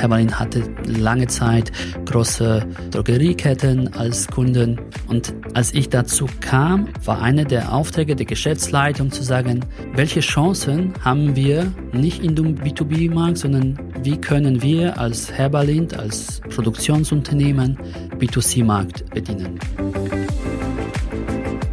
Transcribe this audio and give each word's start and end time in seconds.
Hermelin 0.00 0.38
hatte 0.38 0.62
lange 0.86 1.26
Zeit 1.26 1.70
große 2.06 2.66
Drogerieketten 2.90 3.94
als 3.94 4.26
Kunden. 4.28 4.80
Und 5.08 5.34
als 5.54 5.74
ich 5.74 5.88
dazu 5.88 6.26
kam, 6.40 6.88
war 7.04 7.20
einer 7.20 7.44
der 7.44 7.72
Aufträge 7.72 8.16
der 8.16 8.26
Geschäftsleitung 8.26 9.10
zu 9.12 9.22
sagen, 9.22 9.64
welche 9.94 10.20
Chancen 10.20 10.94
haben 11.04 11.36
wir 11.36 11.72
nicht 11.92 12.24
in 12.24 12.34
dem 12.34 12.56
B2B-Markt, 12.56 13.38
sondern 13.38 13.78
wie 14.02 14.16
können 14.16 14.62
wir 14.62 14.98
als 14.98 15.32
Herberlind, 15.32 15.94
als 15.94 16.40
Produktionsunternehmen 16.54 17.78
B2C-Markt 18.18 19.10
bedienen. 19.10 19.58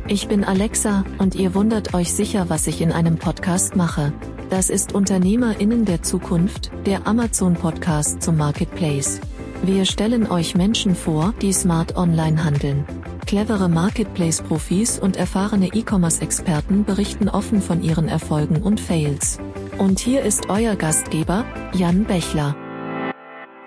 Ich 0.10 0.28
bin 0.28 0.44
Alexa 0.44 1.04
und 1.18 1.36
ihr 1.36 1.54
wundert 1.54 1.94
euch 1.94 2.14
sicher, 2.14 2.46
was 2.50 2.68
ich 2.68 2.82
in 2.82 2.92
einem 2.92 3.18
Podcast 3.18 3.76
mache. 3.76 4.14
Das 4.50 4.70
ist 4.70 4.96
Unternehmerinnen 4.96 5.84
der 5.84 6.04
Zukunft, 6.04 6.72
der 6.86 7.06
Amazon 7.06 7.56
Podcast 7.56 8.22
zum 8.22 8.38
Marketplace. 8.38 9.20
Wir 9.62 9.84
stellen 9.84 10.32
euch 10.32 10.56
Menschen 10.56 10.96
vor, 10.96 11.34
die 11.42 11.52
smart 11.52 11.98
online 11.98 12.46
handeln. 12.46 12.86
Clevere 13.26 13.68
Marketplace-Profis 13.68 15.00
und 15.00 15.18
erfahrene 15.18 15.68
E-Commerce-Experten 15.74 16.86
berichten 16.86 17.28
offen 17.28 17.62
von 17.62 17.84
ihren 17.84 18.08
Erfolgen 18.08 18.62
und 18.62 18.80
Fails. 18.80 19.38
Und 19.80 20.00
hier 20.00 20.22
ist 20.22 20.50
euer 20.50 20.78
Gastgeber, 20.78 21.44
Jan 21.74 22.06
Bechler. 22.06 22.56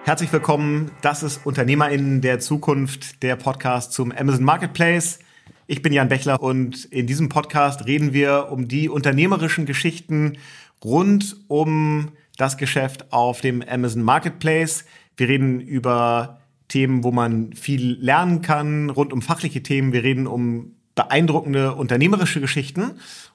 Herzlich 0.04 0.32
willkommen, 0.32 0.92
das 1.02 1.22
ist 1.22 1.44
Unternehmerinnen 1.44 2.22
der 2.22 2.40
Zukunft, 2.40 3.22
der 3.22 3.36
Podcast 3.36 3.92
zum 3.92 4.12
Amazon 4.12 4.44
Marketplace. 4.44 5.18
Ich 5.66 5.82
bin 5.82 5.92
Jan 5.92 6.08
Bechler 6.08 6.42
und 6.42 6.86
in 6.86 7.06
diesem 7.06 7.28
Podcast 7.28 7.86
reden 7.86 8.12
wir 8.12 8.48
um 8.50 8.66
die 8.66 8.88
unternehmerischen 8.88 9.66
Geschichten 9.66 10.38
rund 10.84 11.36
um 11.48 12.12
das 12.36 12.56
Geschäft 12.56 13.12
auf 13.12 13.40
dem 13.40 13.62
Amazon 13.62 14.02
Marketplace. 14.02 14.84
Wir 15.16 15.28
reden 15.28 15.60
über 15.60 16.40
Themen, 16.68 17.04
wo 17.04 17.10
man 17.10 17.52
viel 17.52 17.98
lernen 18.00 18.42
kann, 18.42 18.90
rund 18.90 19.12
um 19.12 19.22
fachliche 19.22 19.62
Themen. 19.62 19.92
Wir 19.92 20.02
reden 20.02 20.26
um 20.26 20.76
beeindruckende 20.94 21.74
unternehmerische 21.74 22.40
Geschichten. 22.40 22.92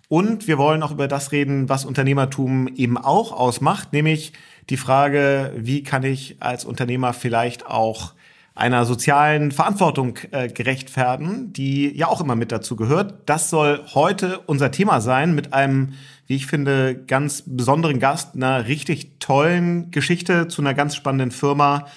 Und 0.07 0.47
wir 0.47 0.57
wollen 0.57 0.83
auch 0.83 0.91
über 0.91 1.07
das 1.07 1.31
reden, 1.31 1.67
was 1.69 1.85
Unternehmertum 1.85 2.67
eben 2.67 2.97
auch 2.97 3.31
ausmacht, 3.31 3.91
nämlich 3.91 4.33
die 4.69 4.77
Frage, 4.77 5.53
wie 5.57 5.83
kann 5.83 6.03
ich 6.03 6.37
als 6.39 6.65
Unternehmer 6.65 7.13
vielleicht 7.13 7.65
auch 7.65 8.13
einer 8.55 8.85
sozialen 8.85 9.51
Verantwortung 9.51 10.17
äh, 10.31 10.47
gerecht 10.47 10.95
werden, 10.95 11.51
die 11.51 11.95
ja 11.95 12.07
auch 12.07 12.21
immer 12.21 12.35
mit 12.35 12.51
dazu 12.51 12.75
gehört. 12.77 13.15
Das 13.25 13.49
soll 13.49 13.81
heute 13.93 14.39
unser 14.45 14.71
Thema 14.71 15.01
sein 15.01 15.35
mit 15.35 15.53
einem, 15.53 15.93
wie 16.27 16.35
ich 16.35 16.47
finde, 16.47 16.95
ganz 16.95 17.43
besonderen 17.45 17.99
Gast, 17.99 18.35
einer 18.35 18.67
richtig 18.67 19.19
tollen 19.19 19.91
Geschichte 19.91 20.47
zu 20.47 20.61
einer 20.61 20.73
ganz 20.73 20.95
spannenden 20.95 21.31
Firma. 21.31 21.87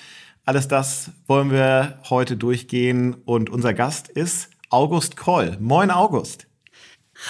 Alles 0.44 0.68
das 0.68 1.10
wollen 1.26 1.50
wir 1.50 1.98
heute 2.08 2.36
durchgehen 2.36 3.14
und 3.24 3.50
unser 3.50 3.74
Gast 3.74 4.08
ist 4.08 4.50
August 4.70 5.16
Kroll. 5.16 5.56
Moin 5.60 5.90
August. 5.90 6.46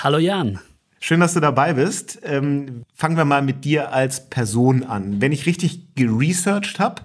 Hallo 0.02 0.18
Jan. 0.18 0.58
Schön, 1.00 1.20
dass 1.20 1.34
du 1.34 1.40
dabei 1.40 1.74
bist. 1.74 2.18
Ähm, 2.24 2.82
fangen 2.94 3.16
wir 3.16 3.24
mal 3.24 3.42
mit 3.42 3.64
dir 3.64 3.92
als 3.92 4.28
Person 4.28 4.82
an. 4.82 5.20
Wenn 5.20 5.30
ich 5.30 5.46
richtig 5.46 5.94
geresearched 5.94 6.80
habe, 6.80 7.02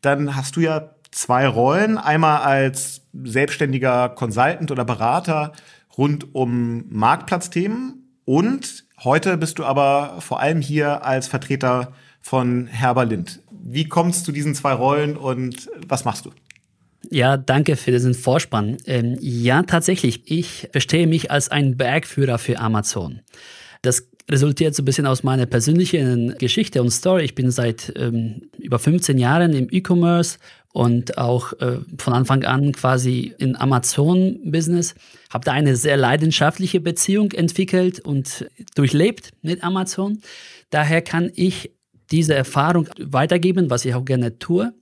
dann 0.00 0.34
hast 0.34 0.56
du 0.56 0.60
ja 0.60 0.94
zwei 1.10 1.46
Rollen. 1.46 1.98
Einmal 1.98 2.40
als 2.40 3.02
selbstständiger 3.12 4.08
Consultant 4.08 4.70
oder 4.70 4.86
Berater 4.86 5.52
rund 5.98 6.34
um 6.34 6.84
Marktplatzthemen 6.88 8.06
und 8.24 8.85
heute 9.04 9.36
bist 9.36 9.58
du 9.58 9.64
aber 9.64 10.20
vor 10.20 10.40
allem 10.40 10.60
hier 10.60 11.04
als 11.04 11.28
Vertreter 11.28 11.92
von 12.20 12.66
Herber 12.66 13.04
Lind. 13.04 13.40
Wie 13.50 13.88
kommst 13.88 14.22
du 14.22 14.24
zu 14.26 14.32
diesen 14.32 14.54
zwei 14.54 14.72
Rollen 14.72 15.16
und 15.16 15.68
was 15.86 16.04
machst 16.04 16.26
du? 16.26 16.32
Ja, 17.10 17.36
danke 17.36 17.76
für 17.76 17.92
diesen 17.92 18.14
Vorspann. 18.14 18.78
Ähm, 18.86 19.16
ja, 19.20 19.62
tatsächlich. 19.62 20.30
Ich 20.30 20.68
verstehe 20.72 21.06
mich 21.06 21.30
als 21.30 21.50
ein 21.50 21.76
Bergführer 21.76 22.38
für 22.38 22.58
Amazon. 22.58 23.20
Das 23.82 24.08
resultiert 24.30 24.74
so 24.74 24.82
ein 24.82 24.84
bisschen 24.84 25.06
aus 25.06 25.22
meiner 25.22 25.46
persönlichen 25.46 26.36
Geschichte 26.38 26.82
und 26.82 26.90
Story. 26.90 27.24
Ich 27.24 27.34
bin 27.34 27.50
seit 27.50 27.92
ähm, 27.96 28.50
über 28.58 28.78
15 28.78 29.18
Jahren 29.18 29.52
im 29.52 29.68
E-Commerce 29.70 30.38
und 30.72 31.16
auch 31.16 31.52
äh, 31.54 31.78
von 31.98 32.12
Anfang 32.12 32.44
an 32.44 32.72
quasi 32.72 33.34
in 33.38 33.56
Amazon-Business. 33.56 34.94
Habe 35.30 35.44
da 35.44 35.52
eine 35.52 35.76
sehr 35.76 35.96
leidenschaftliche 35.96 36.80
Beziehung 36.80 37.32
entwickelt 37.32 38.00
und 38.00 38.46
durchlebt 38.74 39.30
mit 39.42 39.62
Amazon. 39.62 40.20
Daher 40.70 41.02
kann 41.02 41.30
ich 41.34 41.70
diese 42.10 42.34
Erfahrung 42.34 42.88
weitergeben, 42.98 43.70
was 43.70 43.84
ich 43.84 43.94
auch 43.94 44.04
gerne 44.04 44.38
tue. 44.38 44.74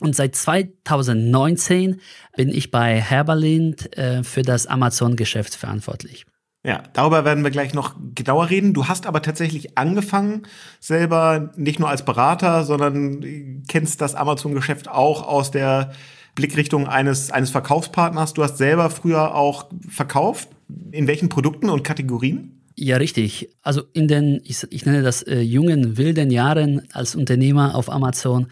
Und 0.00 0.14
seit 0.14 0.36
2019 0.36 2.00
bin 2.36 2.50
ich 2.50 2.70
bei 2.70 3.00
Herberlind 3.00 3.96
äh, 3.96 4.22
für 4.22 4.42
das 4.42 4.66
Amazon-Geschäft 4.66 5.54
verantwortlich. 5.54 6.26
Ja, 6.64 6.82
darüber 6.92 7.24
werden 7.24 7.44
wir 7.44 7.50
gleich 7.50 7.72
noch 7.72 7.94
genauer 8.14 8.50
reden. 8.50 8.74
Du 8.74 8.88
hast 8.88 9.06
aber 9.06 9.22
tatsächlich 9.22 9.78
angefangen, 9.78 10.42
selber 10.80 11.52
nicht 11.56 11.78
nur 11.78 11.88
als 11.88 12.04
Berater, 12.04 12.64
sondern 12.64 13.62
kennst 13.68 14.00
das 14.00 14.14
Amazon-Geschäft 14.14 14.88
auch 14.88 15.26
aus 15.26 15.50
der 15.50 15.92
Blickrichtung 16.34 16.86
eines, 16.86 17.30
eines 17.30 17.50
Verkaufspartners. 17.50 18.34
Du 18.34 18.42
hast 18.42 18.58
selber 18.58 18.90
früher 18.90 19.34
auch 19.34 19.66
verkauft. 19.88 20.48
In 20.90 21.06
welchen 21.06 21.28
Produkten 21.28 21.70
und 21.70 21.84
Kategorien? 21.84 22.62
Ja, 22.76 22.96
richtig. 22.96 23.48
Also 23.62 23.82
in 23.92 24.06
den, 24.06 24.40
ich, 24.44 24.64
ich 24.70 24.86
nenne 24.86 25.02
das 25.02 25.22
äh, 25.22 25.40
jungen, 25.40 25.96
wilden 25.96 26.30
Jahren 26.30 26.82
als 26.92 27.16
Unternehmer 27.16 27.74
auf 27.74 27.90
Amazon, 27.90 28.48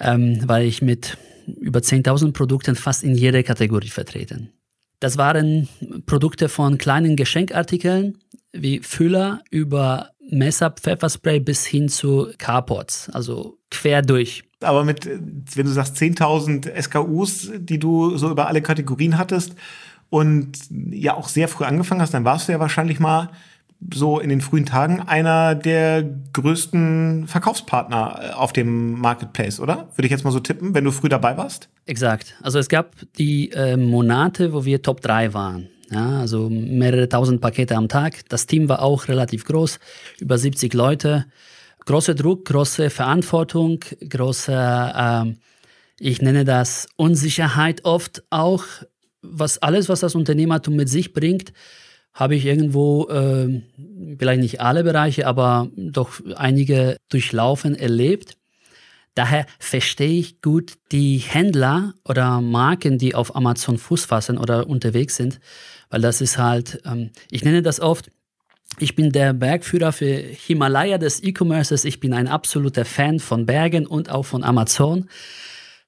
ähm, 0.00 0.46
war 0.48 0.62
ich 0.62 0.80
mit 0.80 1.18
über 1.60 1.80
10.000 1.80 2.32
Produkten 2.32 2.76
fast 2.76 3.04
in 3.04 3.14
jeder 3.14 3.42
Kategorie 3.42 3.88
vertreten. 3.88 4.50
Das 5.02 5.18
waren 5.18 5.68
Produkte 6.06 6.48
von 6.48 6.78
kleinen 6.78 7.16
Geschenkartikeln 7.16 8.18
wie 8.52 8.78
Füller 8.78 9.42
über 9.50 10.10
Messer, 10.30 10.70
Pfefferspray 10.70 11.40
bis 11.40 11.66
hin 11.66 11.88
zu 11.88 12.28
Carports, 12.38 13.10
also 13.12 13.58
quer 13.68 14.02
durch. 14.02 14.44
Aber 14.60 14.84
mit, 14.84 15.04
wenn 15.06 15.66
du 15.66 15.72
sagst 15.72 15.96
10.000 15.96 16.80
SKUs, 16.80 17.50
die 17.52 17.80
du 17.80 18.16
so 18.16 18.30
über 18.30 18.46
alle 18.46 18.62
Kategorien 18.62 19.18
hattest 19.18 19.56
und 20.08 20.52
ja 20.70 21.14
auch 21.14 21.26
sehr 21.26 21.48
früh 21.48 21.64
angefangen 21.64 22.00
hast, 22.00 22.14
dann 22.14 22.24
warst 22.24 22.46
du 22.46 22.52
ja 22.52 22.60
wahrscheinlich 22.60 23.00
mal 23.00 23.30
so 23.92 24.18
in 24.20 24.28
den 24.28 24.40
frühen 24.40 24.66
Tagen 24.66 25.00
einer 25.00 25.54
der 25.54 26.02
größten 26.32 27.26
Verkaufspartner 27.26 28.20
äh, 28.20 28.32
auf 28.32 28.52
dem 28.52 28.98
Marketplace, 29.00 29.60
oder? 29.60 29.88
Würde 29.94 30.06
ich 30.06 30.10
jetzt 30.10 30.24
mal 30.24 30.30
so 30.30 30.40
tippen, 30.40 30.74
wenn 30.74 30.84
du 30.84 30.90
früh 30.90 31.08
dabei 31.08 31.36
warst? 31.36 31.68
Exakt. 31.86 32.34
Also 32.42 32.58
es 32.58 32.68
gab 32.68 32.94
die 33.18 33.50
äh, 33.50 33.76
Monate, 33.76 34.52
wo 34.52 34.64
wir 34.64 34.82
Top 34.82 35.00
3 35.00 35.34
waren. 35.34 35.68
Ja, 35.90 36.20
also 36.20 36.48
mehrere 36.48 37.08
tausend 37.08 37.40
Pakete 37.40 37.76
am 37.76 37.88
Tag. 37.88 38.28
Das 38.28 38.46
Team 38.46 38.68
war 38.68 38.80
auch 38.80 39.08
relativ 39.08 39.44
groß, 39.44 39.78
über 40.20 40.38
70 40.38 40.72
Leute. 40.72 41.26
Großer 41.84 42.14
Druck, 42.14 42.46
große 42.46 42.90
Verantwortung, 42.90 43.80
große, 44.08 44.52
äh, 44.54 45.34
ich 45.98 46.22
nenne 46.22 46.44
das 46.44 46.88
Unsicherheit 46.96 47.84
oft 47.84 48.22
auch, 48.30 48.64
was 49.20 49.58
alles, 49.58 49.88
was 49.88 50.00
das 50.00 50.14
Unternehmertum 50.14 50.76
mit 50.76 50.88
sich 50.88 51.12
bringt 51.12 51.52
habe 52.14 52.34
ich 52.34 52.44
irgendwo, 52.44 53.08
äh, 53.08 53.62
vielleicht 54.18 54.42
nicht 54.42 54.60
alle 54.60 54.84
Bereiche, 54.84 55.26
aber 55.26 55.70
doch 55.76 56.20
einige 56.36 56.96
durchlaufen, 57.08 57.74
erlebt. 57.74 58.36
Daher 59.14 59.46
verstehe 59.58 60.18
ich 60.18 60.40
gut 60.40 60.74
die 60.90 61.18
Händler 61.18 61.94
oder 62.06 62.40
Marken, 62.40 62.98
die 62.98 63.14
auf 63.14 63.36
Amazon 63.36 63.78
Fuß 63.78 64.06
fassen 64.06 64.38
oder 64.38 64.66
unterwegs 64.66 65.16
sind, 65.16 65.38
weil 65.90 66.00
das 66.00 66.20
ist 66.20 66.38
halt, 66.38 66.80
ähm, 66.86 67.10
ich 67.30 67.44
nenne 67.44 67.62
das 67.62 67.80
oft, 67.80 68.10
ich 68.78 68.94
bin 68.94 69.10
der 69.10 69.32
Bergführer 69.34 69.92
für 69.92 70.16
Himalaya 70.16 70.98
des 70.98 71.22
E-Commerces. 71.22 71.84
Ich 71.84 72.00
bin 72.00 72.14
ein 72.14 72.26
absoluter 72.26 72.84
Fan 72.84 73.20
von 73.20 73.44
Bergen 73.44 73.86
und 73.86 74.10
auch 74.10 74.24
von 74.24 74.44
Amazon. 74.44 75.08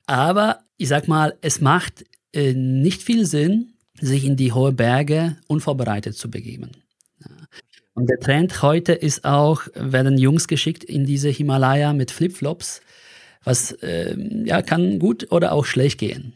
Aber 0.07 0.61
ich 0.77 0.89
sag 0.89 1.09
mal, 1.09 1.35
es 1.41 1.61
macht 1.61 2.05
äh, 2.33 2.53
nicht 2.53 3.03
viel 3.03 3.25
Sinn, 3.25 3.74
sich 4.01 4.25
in 4.25 4.37
die 4.37 4.53
hohe 4.53 4.73
Berge 4.73 5.37
unvorbereitet 5.47 6.17
zu 6.17 6.31
begeben. 6.31 6.73
Und 7.95 8.09
der 8.11 8.19
Trend 8.19 8.61
heute 8.63 8.93
ist 8.93 9.25
auch, 9.25 9.63
werden 9.75 10.19
Jungs 10.19 10.49
geschickt 10.49 10.83
in 10.83 11.05
diese 11.05 11.29
Himalaya 11.29 11.93
mit 11.93 12.11
Flipflops, 12.11 12.81
was 13.45 13.71
äh, 13.83 14.17
ja, 14.45 14.63
kann 14.63 14.99
gut 14.99 15.31
oder 15.31 15.53
auch 15.53 15.65
schlecht 15.65 16.01
gehen. 16.01 16.33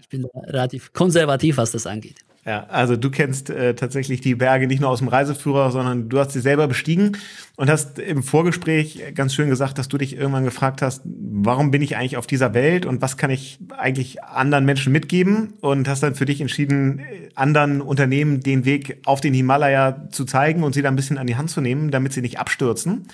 Ich 0.00 0.08
bin 0.08 0.24
relativ 0.24 0.92
konservativ, 0.92 1.56
was 1.56 1.72
das 1.72 1.86
angeht. 1.86 2.24
Ja, 2.46 2.64
also 2.68 2.96
du 2.96 3.10
kennst 3.10 3.50
äh, 3.50 3.74
tatsächlich 3.74 4.22
die 4.22 4.34
Berge 4.34 4.66
nicht 4.66 4.80
nur 4.80 4.88
aus 4.88 5.00
dem 5.00 5.08
Reiseführer, 5.08 5.70
sondern 5.70 6.08
du 6.08 6.18
hast 6.18 6.32
sie 6.32 6.40
selber 6.40 6.68
bestiegen 6.68 7.18
und 7.56 7.68
hast 7.68 7.98
im 7.98 8.22
Vorgespräch 8.22 9.02
ganz 9.14 9.34
schön 9.34 9.50
gesagt, 9.50 9.76
dass 9.76 9.88
du 9.88 9.98
dich 9.98 10.16
irgendwann 10.16 10.44
gefragt 10.44 10.80
hast, 10.80 11.02
warum 11.04 11.70
bin 11.70 11.82
ich 11.82 11.96
eigentlich 11.96 12.16
auf 12.16 12.26
dieser 12.26 12.54
Welt 12.54 12.86
und 12.86 13.02
was 13.02 13.18
kann 13.18 13.30
ich 13.30 13.58
eigentlich 13.76 14.24
anderen 14.24 14.64
Menschen 14.64 14.90
mitgeben 14.90 15.52
und 15.60 15.86
hast 15.86 16.02
dann 16.02 16.14
für 16.14 16.24
dich 16.24 16.40
entschieden, 16.40 17.02
anderen 17.34 17.82
Unternehmen 17.82 18.40
den 18.40 18.64
Weg 18.64 19.02
auf 19.04 19.20
den 19.20 19.34
Himalaya 19.34 20.08
zu 20.10 20.24
zeigen 20.24 20.62
und 20.62 20.74
sie 20.74 20.80
da 20.80 20.88
ein 20.88 20.96
bisschen 20.96 21.18
an 21.18 21.26
die 21.26 21.36
Hand 21.36 21.50
zu 21.50 21.60
nehmen, 21.60 21.90
damit 21.90 22.14
sie 22.14 22.22
nicht 22.22 22.38
abstürzen 22.38 23.06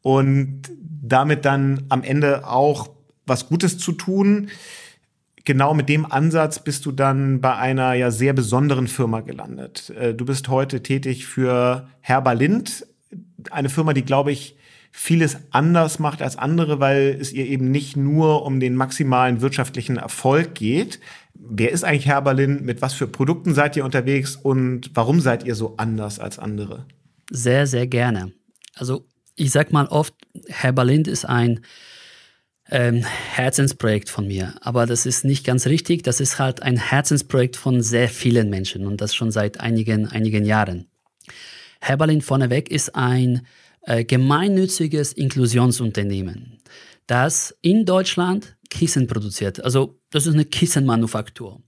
und 0.00 0.62
damit 1.02 1.44
dann 1.44 1.84
am 1.90 2.02
Ende 2.02 2.46
auch 2.46 2.88
was 3.26 3.46
Gutes 3.46 3.76
zu 3.76 3.92
tun. 3.92 4.48
Genau 5.44 5.74
mit 5.74 5.90
dem 5.90 6.10
Ansatz 6.10 6.58
bist 6.58 6.86
du 6.86 6.92
dann 6.92 7.40
bei 7.40 7.54
einer 7.54 7.92
ja 7.94 8.10
sehr 8.10 8.32
besonderen 8.32 8.88
Firma 8.88 9.20
gelandet. 9.20 9.90
Äh, 9.90 10.14
du 10.14 10.24
bist 10.24 10.48
heute 10.48 10.82
tätig 10.82 11.26
für 11.26 11.88
Herber 12.00 12.34
Lind, 12.34 12.86
eine 13.50 13.68
Firma, 13.68 13.92
die, 13.92 14.04
glaube 14.04 14.32
ich, 14.32 14.56
vieles 14.90 15.36
anders 15.50 15.98
macht 15.98 16.22
als 16.22 16.36
andere, 16.36 16.78
weil 16.78 17.16
es 17.20 17.32
ihr 17.32 17.46
eben 17.46 17.70
nicht 17.70 17.96
nur 17.96 18.46
um 18.46 18.60
den 18.60 18.76
maximalen 18.76 19.40
wirtschaftlichen 19.40 19.96
Erfolg 19.96 20.54
geht. 20.54 21.00
Wer 21.34 21.72
ist 21.72 21.84
eigentlich 21.84 22.06
Herberlin? 22.06 22.64
Mit 22.64 22.80
was 22.80 22.94
für 22.94 23.08
Produkten 23.08 23.54
seid 23.54 23.76
ihr 23.76 23.84
unterwegs 23.84 24.36
und 24.36 24.92
warum 24.94 25.20
seid 25.20 25.44
ihr 25.44 25.56
so 25.56 25.74
anders 25.76 26.20
als 26.20 26.38
andere? 26.38 26.86
Sehr, 27.30 27.66
sehr 27.66 27.88
gerne. 27.88 28.32
Also 28.76 29.04
ich 29.34 29.50
sag 29.50 29.72
mal 29.72 29.86
oft, 29.86 30.14
Herberlind 30.48 31.08
ist 31.08 31.24
ein 31.24 31.60
ähm, 32.70 33.04
Herzensprojekt 33.04 34.08
von 34.08 34.26
mir. 34.26 34.54
Aber 34.60 34.86
das 34.86 35.06
ist 35.06 35.24
nicht 35.24 35.44
ganz 35.44 35.66
richtig. 35.66 36.02
Das 36.02 36.20
ist 36.20 36.38
halt 36.38 36.62
ein 36.62 36.76
Herzensprojekt 36.76 37.56
von 37.56 37.82
sehr 37.82 38.08
vielen 38.08 38.50
Menschen 38.50 38.86
und 38.86 39.00
das 39.00 39.14
schon 39.14 39.30
seit 39.30 39.60
einigen, 39.60 40.08
einigen 40.08 40.44
Jahren. 40.44 40.86
Herberlin 41.80 42.22
vorneweg 42.22 42.70
ist 42.70 42.94
ein 42.94 43.46
äh, 43.82 44.04
gemeinnütziges 44.04 45.12
Inklusionsunternehmen, 45.12 46.58
das 47.06 47.54
in 47.60 47.84
Deutschland 47.84 48.56
Kissen 48.70 49.06
produziert. 49.06 49.62
Also 49.62 49.98
das 50.10 50.26
ist 50.26 50.34
eine 50.34 50.46
Kissenmanufaktur. 50.46 51.62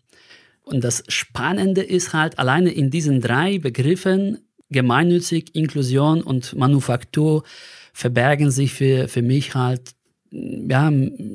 Und 0.63 0.83
das 0.83 1.05
Spannende 1.09 1.83
ist 1.83 2.13
halt, 2.13 2.39
alleine 2.39 2.71
in 2.73 2.91
diesen 2.91 3.21
drei 3.21 3.59
Begriffen, 3.59 4.39
gemeinnützig, 4.71 5.55
Inklusion 5.55 6.23
und 6.23 6.57
Manufaktur, 6.57 7.45
verbergen 7.93 8.51
sich 8.51 8.73
für, 8.73 9.07
für 9.07 9.23
mich 9.23 9.55
halt 9.55 9.96
ja, 10.69 10.93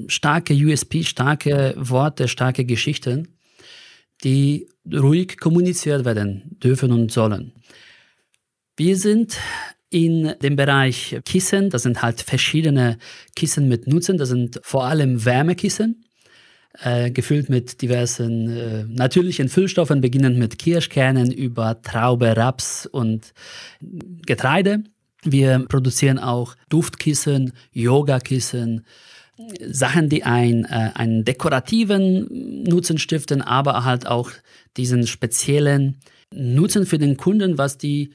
starke 0.07 0.53
USP, 0.53 1.03
starke 1.03 1.73
Worte, 1.77 2.27
starke 2.27 2.65
Geschichten, 2.65 3.29
die 4.23 4.67
ruhig 4.91 5.37
kommuniziert 5.37 6.05
werden 6.05 6.57
dürfen 6.63 6.91
und 6.91 7.11
sollen. 7.11 7.53
Wir 8.77 8.97
sind 8.97 9.37
in 9.89 10.33
dem 10.41 10.55
Bereich 10.55 11.19
Kissen, 11.25 11.69
das 11.69 11.83
sind 11.83 12.01
halt 12.01 12.21
verschiedene 12.21 12.97
Kissen 13.35 13.67
mit 13.67 13.87
Nutzen, 13.87 14.17
das 14.17 14.29
sind 14.29 14.59
vor 14.63 14.85
allem 14.85 15.25
Wärmekissen, 15.25 16.05
äh, 16.79 17.11
gefüllt 17.11 17.49
mit 17.49 17.81
diversen 17.81 18.49
äh, 18.49 18.83
natürlichen 18.85 19.49
Füllstoffen, 19.49 19.99
beginnend 19.99 20.37
mit 20.37 20.57
Kirschkernen 20.57 21.31
über 21.31 21.81
Traube, 21.81 22.37
Raps 22.37 22.85
und 22.85 23.33
Getreide. 23.81 24.83
Wir 25.23 25.59
produzieren 25.67 26.19
auch 26.19 26.55
Duftkissen, 26.69 27.53
Yogakissen, 27.71 28.85
Sachen, 29.67 30.09
die 30.09 30.23
ein, 30.23 30.65
äh, 30.65 30.91
einen 30.95 31.25
dekorativen 31.25 32.63
Nutzen 32.63 32.97
stiften, 32.97 33.41
aber 33.41 33.83
halt 33.83 34.07
auch 34.07 34.31
diesen 34.77 35.07
speziellen 35.07 35.97
Nutzen 36.33 36.85
für 36.85 36.97
den 36.97 37.17
Kunden, 37.17 37.57
was 37.57 37.77
die 37.77 38.13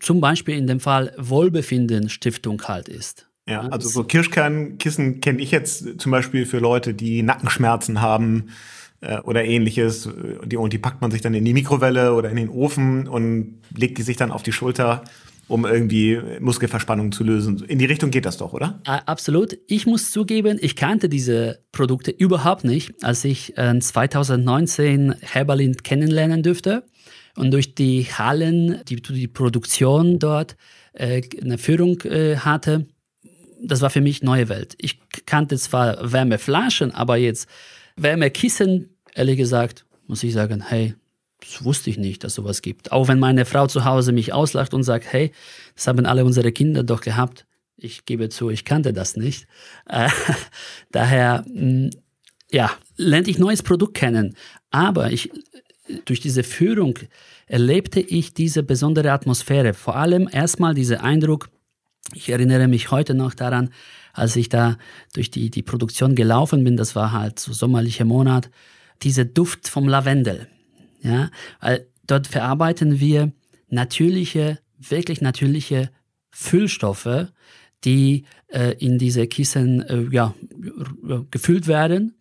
zum 0.00 0.20
Beispiel 0.20 0.56
in 0.56 0.66
dem 0.66 0.80
Fall 0.80 1.12
Wohlbefinden 1.18 2.08
Stiftung 2.08 2.62
halt 2.62 2.88
ist. 2.88 3.28
Ja, 3.46 3.60
also 3.68 3.88
so 3.88 4.04
Kirschkernkissen 4.04 5.20
kenne 5.20 5.40
ich 5.40 5.50
jetzt 5.50 6.00
zum 6.00 6.12
Beispiel 6.12 6.46
für 6.46 6.58
Leute, 6.58 6.94
die 6.94 7.22
Nackenschmerzen 7.22 8.00
haben 8.00 8.48
äh, 9.00 9.18
oder 9.18 9.44
ähnliches. 9.44 10.08
Die, 10.46 10.56
und 10.56 10.72
die 10.72 10.78
packt 10.78 11.02
man 11.02 11.10
sich 11.10 11.20
dann 11.20 11.34
in 11.34 11.44
die 11.44 11.52
Mikrowelle 11.52 12.14
oder 12.14 12.30
in 12.30 12.36
den 12.36 12.48
Ofen 12.48 13.06
und 13.06 13.58
legt 13.76 13.98
die 13.98 14.02
sich 14.02 14.16
dann 14.16 14.30
auf 14.30 14.42
die 14.42 14.52
Schulter 14.52 15.04
um 15.48 15.66
irgendwie 15.66 16.20
Muskelverspannung 16.40 17.12
zu 17.12 17.24
lösen. 17.24 17.62
In 17.64 17.78
die 17.78 17.84
Richtung 17.84 18.10
geht 18.10 18.24
das 18.24 18.38
doch, 18.38 18.52
oder? 18.52 18.80
Absolut. 18.84 19.58
Ich 19.66 19.86
muss 19.86 20.10
zugeben, 20.10 20.58
ich 20.60 20.76
kannte 20.76 21.08
diese 21.08 21.60
Produkte 21.72 22.10
überhaupt 22.10 22.64
nicht, 22.64 22.92
als 23.02 23.24
ich 23.24 23.56
äh, 23.58 23.78
2019 23.78 25.14
Herberlin 25.20 25.76
kennenlernen 25.76 26.42
dürfte 26.42 26.84
und 27.36 27.50
durch 27.50 27.74
die 27.74 28.04
Hallen, 28.04 28.80
die, 28.88 28.96
die 28.96 29.28
Produktion 29.28 30.18
dort 30.18 30.56
äh, 30.92 31.22
eine 31.42 31.58
Führung 31.58 32.00
äh, 32.02 32.36
hatte. 32.36 32.86
Das 33.62 33.80
war 33.80 33.90
für 33.90 34.00
mich 34.00 34.22
neue 34.22 34.48
Welt. 34.48 34.74
Ich 34.78 35.00
kannte 35.26 35.56
zwar 35.56 36.12
Wärmeflaschen, 36.12 36.90
aber 36.92 37.16
jetzt 37.16 37.48
Wärmekissen, 37.96 38.90
ehrlich 39.14 39.38
gesagt, 39.38 39.86
muss 40.06 40.22
ich 40.22 40.32
sagen, 40.32 40.62
hey, 40.66 40.94
das 41.44 41.64
wusste 41.64 41.90
ich 41.90 41.98
nicht, 41.98 42.24
dass 42.24 42.34
sowas 42.34 42.62
gibt. 42.62 42.92
Auch 42.92 43.08
wenn 43.08 43.18
meine 43.18 43.44
Frau 43.44 43.66
zu 43.66 43.84
Hause 43.84 44.12
mich 44.12 44.32
auslacht 44.32 44.74
und 44.74 44.82
sagt, 44.82 45.12
hey, 45.12 45.32
das 45.74 45.86
haben 45.86 46.06
alle 46.06 46.24
unsere 46.24 46.52
Kinder 46.52 46.82
doch 46.82 47.00
gehabt. 47.00 47.46
Ich 47.76 48.04
gebe 48.04 48.28
zu, 48.28 48.50
ich 48.50 48.64
kannte 48.64 48.92
das 48.92 49.16
nicht. 49.16 49.46
Äh, 49.88 50.08
daher, 50.90 51.44
mh, 51.46 51.60
hm, 51.60 51.90
ja, 52.50 52.70
lernte 52.96 53.30
ich 53.30 53.38
neues 53.38 53.62
Produkt 53.62 53.94
kennen. 53.94 54.36
Aber 54.70 55.10
ich, 55.10 55.30
durch 56.04 56.20
diese 56.20 56.44
Führung 56.44 56.98
erlebte 57.46 58.00
ich 58.00 58.32
diese 58.32 58.62
besondere 58.62 59.12
Atmosphäre. 59.12 59.74
Vor 59.74 59.96
allem 59.96 60.28
erstmal 60.30 60.74
dieser 60.74 61.02
Eindruck, 61.02 61.50
ich 62.14 62.28
erinnere 62.28 62.68
mich 62.68 62.90
heute 62.90 63.14
noch 63.14 63.34
daran, 63.34 63.70
als 64.12 64.36
ich 64.36 64.48
da 64.48 64.78
durch 65.14 65.30
die, 65.30 65.50
die 65.50 65.62
Produktion 65.62 66.14
gelaufen 66.14 66.62
bin, 66.62 66.76
das 66.76 66.94
war 66.94 67.12
halt 67.12 67.40
so 67.40 67.52
sommerlicher 67.52 68.04
Monat, 68.04 68.50
dieser 69.02 69.24
Duft 69.24 69.68
vom 69.68 69.88
Lavendel. 69.88 70.46
Ja, 71.04 71.30
weil 71.60 71.86
dort 72.06 72.26
verarbeiten 72.26 72.98
wir 72.98 73.32
natürliche, 73.68 74.58
wirklich 74.78 75.20
natürliche 75.20 75.90
Füllstoffe, 76.30 77.28
die 77.84 78.24
äh, 78.48 78.74
in 78.78 78.98
diese 78.98 79.26
Kissen 79.26 79.82
äh, 79.82 80.06
ja, 80.10 80.34
gefüllt 81.30 81.68
werden. 81.68 82.16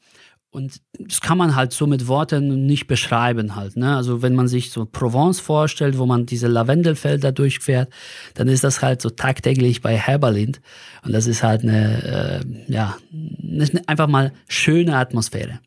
Und 0.52 0.82
das 1.00 1.20
kann 1.20 1.40
man 1.40 1.56
halt 1.56 1.74
so 1.74 1.88
mit 1.88 2.08
Worten 2.08 2.68
nicht 2.68 2.86
beschreiben 2.86 3.56
halt. 3.56 3.76
Ne? 3.76 3.96
Also 3.96 4.22
wenn 4.22 4.36
man 4.36 4.48
sich 4.48 4.70
so 4.70 4.86
Provence 4.86 5.40
vorstellt, 5.40 5.98
wo 5.98 6.06
man 6.06 6.28
diese 6.28 6.48
Lavendelfelder 6.48 7.32
durchfährt, 7.32 7.92
dann 8.36 8.48
ist 8.48 8.64
das 8.64 8.84
halt 8.84 9.02
so 9.02 9.10
tagtäglich 9.10 9.82
bei 9.82 9.98
Herberlind. 9.98 10.62
Und 11.04 11.14
das 11.14 11.26
ist 11.26 11.42
halt 11.42 11.64
eine, 11.64 12.44
äh, 12.44 12.72
ja, 12.72 12.98
einfach 13.88 14.08
mal 14.08 14.32
schöne 14.48 14.96
Atmosphäre. 14.96 15.60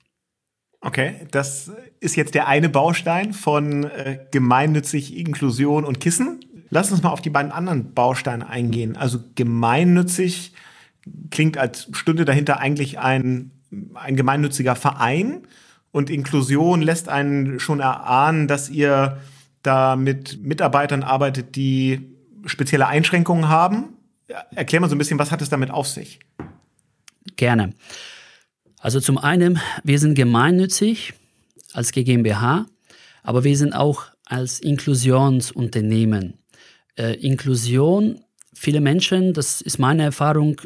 Okay, 0.81 1.27
das 1.31 1.71
ist 2.01 2.17
jetzt 2.17 2.35
der 2.35 2.47
eine 2.47 2.69
Baustein 2.69 3.33
von 3.33 3.85
äh, 3.85 4.19
gemeinnützig 4.31 5.17
Inklusion 5.17 5.85
und 5.85 6.01
Kissen. 6.01 6.41
Lass 6.71 6.93
uns 6.93 7.03
mal 7.03 7.11
auf 7.11 7.23
die 7.23 7.31
beiden 7.31 7.53
anderen 7.53 7.95
Bausteine 7.95 8.49
eingehen. 8.49 8.97
Also 8.97 9.21
gemeinnützig 9.35 10.53
klingt 11.31 11.59
als 11.59 11.89
Stunde 11.93 12.25
dahinter 12.25 12.59
eigentlich 12.59 12.99
ein, 12.99 13.53
ein 13.95 14.17
gemeinnütziger 14.17 14.77
Verein 14.77 15.47
und 15.93 16.11
Inklusion 16.11 16.83
lässt 16.83 17.09
einen 17.09 17.59
schon 17.59 17.81
erahnen, 17.81 18.49
dass 18.49 18.69
ihr 18.69 19.19
da 19.63 19.97
mit 19.97 20.43
Mitarbeitern 20.43 21.03
arbeitet, 21.03 21.57
die 21.57 22.15
spezielle 22.45 22.87
Einschränkungen 22.87 23.49
haben. 23.49 23.95
Erklär 24.55 24.81
mal 24.81 24.89
so 24.89 24.95
ein 24.95 24.99
bisschen, 24.99 25.19
was 25.19 25.31
hat 25.33 25.43
es 25.43 25.49
damit 25.49 25.71
auf 25.71 25.89
sich? 25.89 26.21
Gerne. 27.37 27.73
Also 28.81 29.01
zum 29.01 29.19
einen, 29.19 29.61
wir 29.85 29.99
sind 29.99 30.15
gemeinnützig 30.15 31.15
als 31.73 31.93
GmbH, 31.93 32.67
aber 33.23 33.45
wir 33.45 33.57
sind 33.57 33.73
auch 33.73 34.05
als 34.25 34.61
Inklusionsunternehmen. 34.61 36.35
Äh, 36.97 37.15
Inklusion, 37.15 38.21
viele 38.55 38.81
Menschen, 38.81 39.33
das 39.33 39.61
ist 39.61 39.79
meine 39.79 40.05
Erfahrung, 40.05 40.61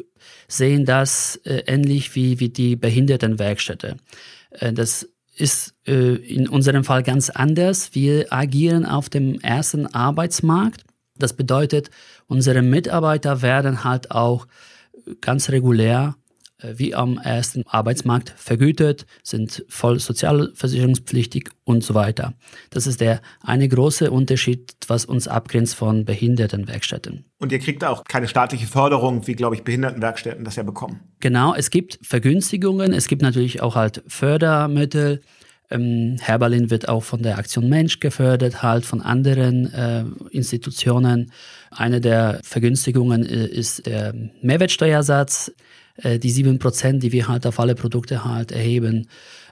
sehen 0.47 0.85
das 0.85 1.37
äh, 1.45 1.63
ähnlich 1.67 2.15
wie, 2.15 2.39
wie 2.39 2.49
die 2.49 2.75
Behindertenwerkstätte. 2.75 3.97
Äh, 4.51 4.73
das 4.73 5.07
ist 5.35 5.73
äh, 5.87 6.15
in 6.15 6.47
unserem 6.47 6.83
Fall 6.83 7.03
ganz 7.03 7.29
anders. 7.29 7.93
Wir 7.93 8.31
agieren 8.31 8.85
auf 8.85 9.09
dem 9.09 9.39
ersten 9.39 9.87
Arbeitsmarkt. 9.87 10.83
Das 11.17 11.33
bedeutet, 11.33 11.89
unsere 12.27 12.61
Mitarbeiter 12.61 13.41
werden 13.41 13.83
halt 13.83 14.11
auch 14.11 14.47
ganz 15.21 15.49
regulär 15.49 16.15
äh, 16.15 16.20
wie 16.63 16.93
am 16.95 17.17
ersten 17.17 17.63
Arbeitsmarkt 17.67 18.33
vergütet, 18.35 19.05
sind 19.23 19.65
voll 19.67 19.99
sozialversicherungspflichtig 19.99 21.49
und 21.63 21.83
so 21.83 21.93
weiter. 21.93 22.33
Das 22.69 22.87
ist 22.87 23.01
der 23.01 23.21
eine 23.41 23.67
große 23.67 24.11
Unterschied, 24.11 24.73
was 24.87 25.05
uns 25.05 25.27
abgrenzt 25.27 25.75
von 25.75 26.05
Behindertenwerkstätten. 26.05 27.25
Und 27.39 27.51
ihr 27.51 27.59
kriegt 27.59 27.83
auch 27.83 28.03
keine 28.03 28.27
staatliche 28.27 28.67
Förderung, 28.67 29.27
wie, 29.27 29.33
glaube 29.33 29.55
ich, 29.55 29.63
Behindertenwerkstätten 29.63 30.45
das 30.45 30.55
ja 30.55 30.63
bekommen. 30.63 30.99
Genau, 31.19 31.53
es 31.55 31.69
gibt 31.69 31.99
Vergünstigungen, 32.01 32.93
es 32.93 33.07
gibt 33.07 33.21
natürlich 33.21 33.61
auch 33.61 33.75
halt 33.75 34.03
Fördermittel. 34.07 35.21
Ähm, 35.71 36.17
Herberlin 36.19 36.69
wird 36.69 36.89
auch 36.89 37.03
von 37.03 37.23
der 37.23 37.37
Aktion 37.37 37.69
Mensch 37.69 37.99
gefördert, 37.99 38.61
halt 38.61 38.85
von 38.85 39.01
anderen 39.01 39.73
äh, 39.73 40.03
Institutionen. 40.29 41.31
Eine 41.71 42.01
der 42.01 42.41
Vergünstigungen 42.43 43.25
äh, 43.25 43.47
ist 43.47 43.85
der 43.85 44.13
Mehrwertsteuersatz. 44.41 45.51
Äh, 45.97 46.19
die 46.19 46.31
sieben 46.31 46.59
Prozent, 46.59 47.03
die 47.03 47.11
wir 47.11 47.27
halt 47.27 47.45
auf 47.45 47.59
alle 47.59 47.75
Produkte 47.75 48.25
halt 48.25 48.51
erheben. 48.51 49.07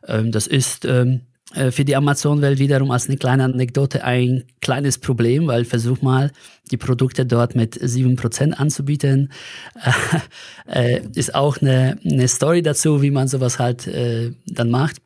Ähm, 0.08 0.32
das 0.32 0.48
ist 0.48 0.86
ähm, 0.86 1.22
äh, 1.54 1.72
für 1.72 1.86
die 1.86 1.96
Amazon-Welt 1.96 2.60
wiederum 2.60 2.92
als 2.92 3.08
eine 3.08 3.18
kleine 3.18 3.44
Anekdote 3.44 4.04
ein 4.04 4.44
kleines 4.62 4.98
Problem, 4.98 5.48
weil 5.48 5.66
versuch 5.66 6.02
mal, 6.02 6.32
die 6.72 6.78
Produkte 6.78 7.26
dort 7.26 7.56
mit 7.56 7.76
7% 7.76 8.54
anzubieten. 8.54 9.32
Äh, 10.68 11.02
ist 11.16 11.34
auch 11.34 11.58
eine, 11.58 11.98
eine 12.06 12.28
Story 12.28 12.62
dazu, 12.62 13.02
wie 13.02 13.10
man 13.10 13.28
sowas 13.28 13.58
halt 13.58 13.88
dann 13.88 14.70
macht. 14.70 14.98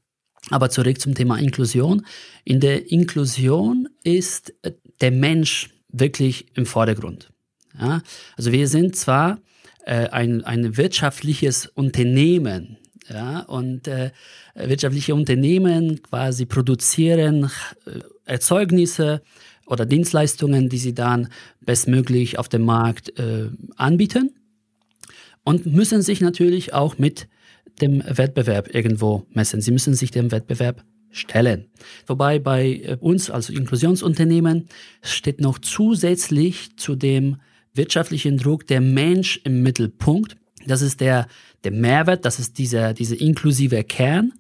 Aber 0.50 0.70
zurück 0.70 1.00
zum 1.00 1.16
Thema 1.16 1.40
Inklusion. 1.40 2.06
In 2.44 2.60
der 2.60 2.92
Inklusion 2.92 3.88
ist 4.04 4.54
der 5.00 5.12
Mensch 5.12 5.70
wirklich 5.88 6.48
im 6.58 6.66
Vordergrund. 6.66 7.32
Ja? 7.80 8.02
Also 8.36 8.52
wir 8.52 8.68
sind 8.68 8.98
zwar 8.98 9.40
äh, 9.86 10.08
ein, 10.10 10.44
ein 10.44 10.78
wirtschaftliches 10.78 11.68
Unternehmen, 11.68 12.78
ja, 13.10 13.42
und 13.42 13.88
äh, 13.88 14.12
wirtschaftliche 14.56 15.14
Unternehmen 15.14 16.02
quasi 16.04 16.46
produzieren 16.46 17.52
äh, 17.86 18.00
Erzeugnisse 18.26 19.22
oder 19.66 19.86
Dienstleistungen, 19.86 20.70
die 20.70 20.78
sie 20.78 20.94
dann 20.94 21.28
bestmöglich 21.62 22.40
auf 22.40 22.50
dem 22.50 22.64
Markt 22.64 23.18
äh, 23.20 23.50
anbieten 23.76 24.34
und 25.44 25.66
müssen 25.66 26.02
sich 26.02 26.22
natürlich 26.22 26.74
auch 26.74 26.98
mit 26.98 27.28
dem 27.82 28.04
Wettbewerb 28.06 28.74
irgendwo 28.74 29.26
messen. 29.32 29.62
Sie 29.62 29.72
müssen 29.72 29.94
sich 29.94 30.12
dem 30.12 30.32
Wettbewerb 30.32 30.84
stellen. 31.12 31.66
Wobei 32.08 32.40
bei 32.40 32.82
äh, 32.84 32.98
uns 33.00 33.30
als 33.30 33.50
Inklusionsunternehmen 33.50 34.68
steht 35.02 35.42
noch 35.42 35.60
zusätzlich 35.60 36.76
zu 36.78 36.96
dem 36.96 37.38
wirtschaftlichen 37.74 38.38
Druck 38.38 38.68
der 38.68 38.82
Mensch 38.82 39.40
im 39.44 39.64
Mittelpunkt. 39.64 40.36
Das 40.66 40.82
ist 40.82 41.02
der, 41.02 41.28
der 41.64 41.72
Mehrwert, 41.72 42.26
das 42.26 42.40
ist 42.40 42.58
dieser, 42.58 42.94
dieser 42.94 43.20
inklusive 43.20 43.84
Kern. 43.84 44.34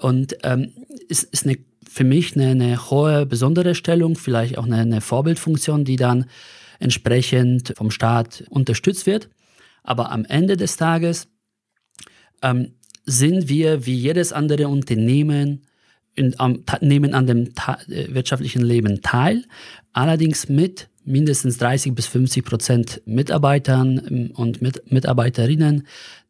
Und 0.00 0.36
ähm, 0.42 0.72
ist, 1.08 1.24
ist 1.24 1.46
eine, 1.46 1.58
für 1.88 2.04
mich 2.04 2.34
eine, 2.36 2.50
eine 2.50 2.90
hohe 2.90 3.26
besondere 3.26 3.74
Stellung, 3.74 4.16
vielleicht 4.16 4.58
auch 4.58 4.64
eine, 4.64 4.78
eine 4.78 5.00
Vorbildfunktion, 5.00 5.84
die 5.84 5.96
dann 5.96 6.26
entsprechend 6.78 7.74
vom 7.76 7.90
Staat 7.90 8.44
unterstützt 8.48 9.06
wird. 9.06 9.28
Aber 9.82 10.10
am 10.10 10.24
Ende 10.24 10.56
des 10.56 10.76
Tages 10.76 11.28
ähm, 12.42 12.74
sind 13.04 13.48
wir 13.48 13.86
wie 13.86 13.94
jedes 13.94 14.32
andere 14.32 14.68
Unternehmen 14.68 15.66
in, 16.14 16.34
um, 16.34 16.64
nehmen 16.80 17.14
an 17.14 17.26
dem 17.26 17.48
äh, 17.88 18.14
wirtschaftlichen 18.14 18.62
Leben 18.62 19.02
teil, 19.02 19.44
allerdings 19.92 20.48
mit 20.48 20.88
mindestens 21.04 21.58
30 21.58 21.94
bis 21.94 22.06
50 22.06 22.44
Prozent 22.44 23.02
Mitarbeitern 23.06 24.00
ähm, 24.08 24.30
und 24.34 24.62
mit 24.62 24.90
Mitarbeiterinnen, 24.90 25.86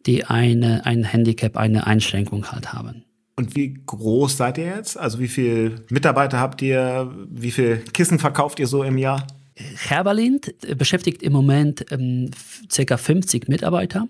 die 0.06 0.24
eine, 0.24 0.86
ein 0.86 1.04
Handicap, 1.04 1.56
eine 1.56 1.86
Einschränkung 1.86 2.50
halt 2.50 2.72
haben. 2.72 3.04
Und 3.36 3.56
wie 3.56 3.74
groß 3.86 4.36
seid 4.36 4.58
ihr 4.58 4.66
jetzt? 4.66 4.96
Also 4.98 5.18
wie 5.18 5.28
viele 5.28 5.82
Mitarbeiter 5.88 6.38
habt 6.38 6.60
ihr? 6.62 7.10
Wie 7.30 7.50
viele 7.50 7.78
Kissen 7.78 8.18
verkauft 8.18 8.58
ihr 8.58 8.66
so 8.66 8.82
im 8.82 8.98
Jahr? 8.98 9.26
Herberlind 9.54 10.54
beschäftigt 10.76 11.22
im 11.22 11.32
Moment 11.32 11.84
ähm, 11.90 12.30
ca. 12.74 12.96
50 12.96 13.48
Mitarbeiter. 13.48 14.08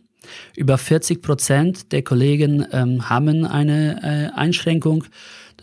Über 0.57 0.79
40 0.79 1.21
Prozent 1.21 1.93
der 1.93 2.03
Kollegen 2.03 2.65
ähm, 2.73 3.09
haben 3.09 3.45
eine 3.45 4.31
äh, 4.35 4.39
Einschränkung 4.39 5.05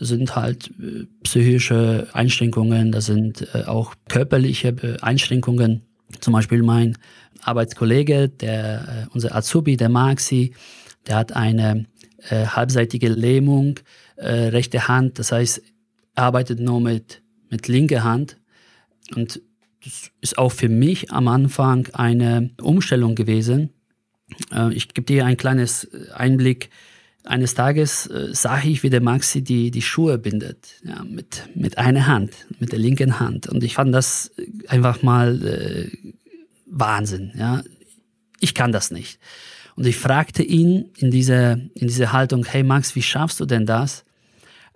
sind 0.00 0.34
halt 0.34 0.70
äh, 0.80 1.06
psychische 1.22 2.08
Einschränkungen, 2.12 2.90
das 2.92 3.06
sind 3.06 3.46
äh, 3.54 3.64
auch 3.64 3.94
körperliche 4.08 4.68
äh, 4.68 4.96
Einschränkungen. 5.00 5.82
Zum 6.20 6.32
Beispiel 6.32 6.62
mein 6.62 6.98
Arbeitskollege, 7.42 8.28
der, 8.28 9.08
unser 9.14 9.34
Azubi, 9.34 9.76
der 9.76 9.88
Maxi, 9.88 10.54
der 11.06 11.16
hat 11.16 11.32
eine 11.32 11.86
äh, 12.28 12.46
halbseitige 12.46 13.08
Lähmung, 13.08 13.78
äh, 14.16 14.48
rechte 14.48 14.88
Hand, 14.88 15.18
das 15.18 15.32
heißt, 15.32 15.62
er 16.14 16.24
arbeitet 16.24 16.60
nur 16.60 16.80
mit, 16.80 17.22
mit 17.48 17.68
linker 17.68 18.04
Hand. 18.04 18.36
Und 19.14 19.40
das 19.84 20.10
ist 20.20 20.38
auch 20.38 20.52
für 20.52 20.68
mich 20.68 21.10
am 21.12 21.28
Anfang 21.28 21.88
eine 21.92 22.50
Umstellung 22.60 23.14
gewesen. 23.14 23.70
Äh, 24.52 24.74
ich 24.74 24.88
gebe 24.88 25.06
dir 25.06 25.24
ein 25.24 25.36
kleines 25.36 25.88
Einblick 26.14 26.70
eines 27.24 27.54
Tages 27.54 28.06
äh, 28.06 28.28
sah 28.32 28.62
ich, 28.62 28.82
wie 28.82 28.90
der 28.90 29.02
Maxi 29.02 29.42
die, 29.42 29.70
die 29.70 29.82
Schuhe 29.82 30.18
bindet, 30.18 30.80
ja, 30.82 31.04
mit, 31.04 31.48
mit 31.54 31.78
einer 31.78 32.06
Hand, 32.06 32.32
mit 32.58 32.72
der 32.72 32.78
linken 32.78 33.20
Hand. 33.20 33.48
Und 33.48 33.62
ich 33.62 33.74
fand 33.74 33.94
das 33.94 34.30
einfach 34.68 35.02
mal 35.02 35.44
äh, 35.46 35.90
Wahnsinn. 36.66 37.32
Ja. 37.36 37.62
Ich 38.40 38.54
kann 38.54 38.72
das 38.72 38.90
nicht. 38.90 39.18
Und 39.76 39.86
ich 39.86 39.96
fragte 39.96 40.42
ihn 40.42 40.90
in 40.96 41.10
dieser, 41.10 41.52
in 41.52 41.88
dieser 41.88 42.12
Haltung, 42.12 42.44
hey 42.44 42.62
Max, 42.62 42.94
wie 42.96 43.02
schaffst 43.02 43.40
du 43.40 43.46
denn 43.46 43.66
das? 43.66 44.04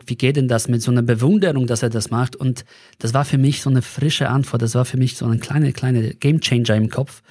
Wie 0.07 0.17
geht 0.17 0.37
denn 0.37 0.49
das 0.49 0.69
mit 0.69 0.83
so 0.83 0.91
einer 0.91 1.03
Bewunderung, 1.03 1.67
dass 1.67 1.83
er 1.83 1.91
das 1.91 2.11
macht? 2.11 2.37
Und 2.37 2.65
das 2.99 3.15
war 3.15 3.25
für 3.25 3.39
mich 3.39 3.63
so 3.63 3.71
eine 3.71 3.83
frische 3.83 4.29
Antwort. 4.29 4.63
Das 4.63 4.75
war 4.75 4.85
für 4.85 4.97
mich 4.97 5.17
so 5.17 5.27
ein 5.27 5.41
kleiner, 5.41 5.73
kleiner 5.73 6.03
Gamechanger 6.03 6.75
im 6.75 6.91
Kopf 6.91 7.23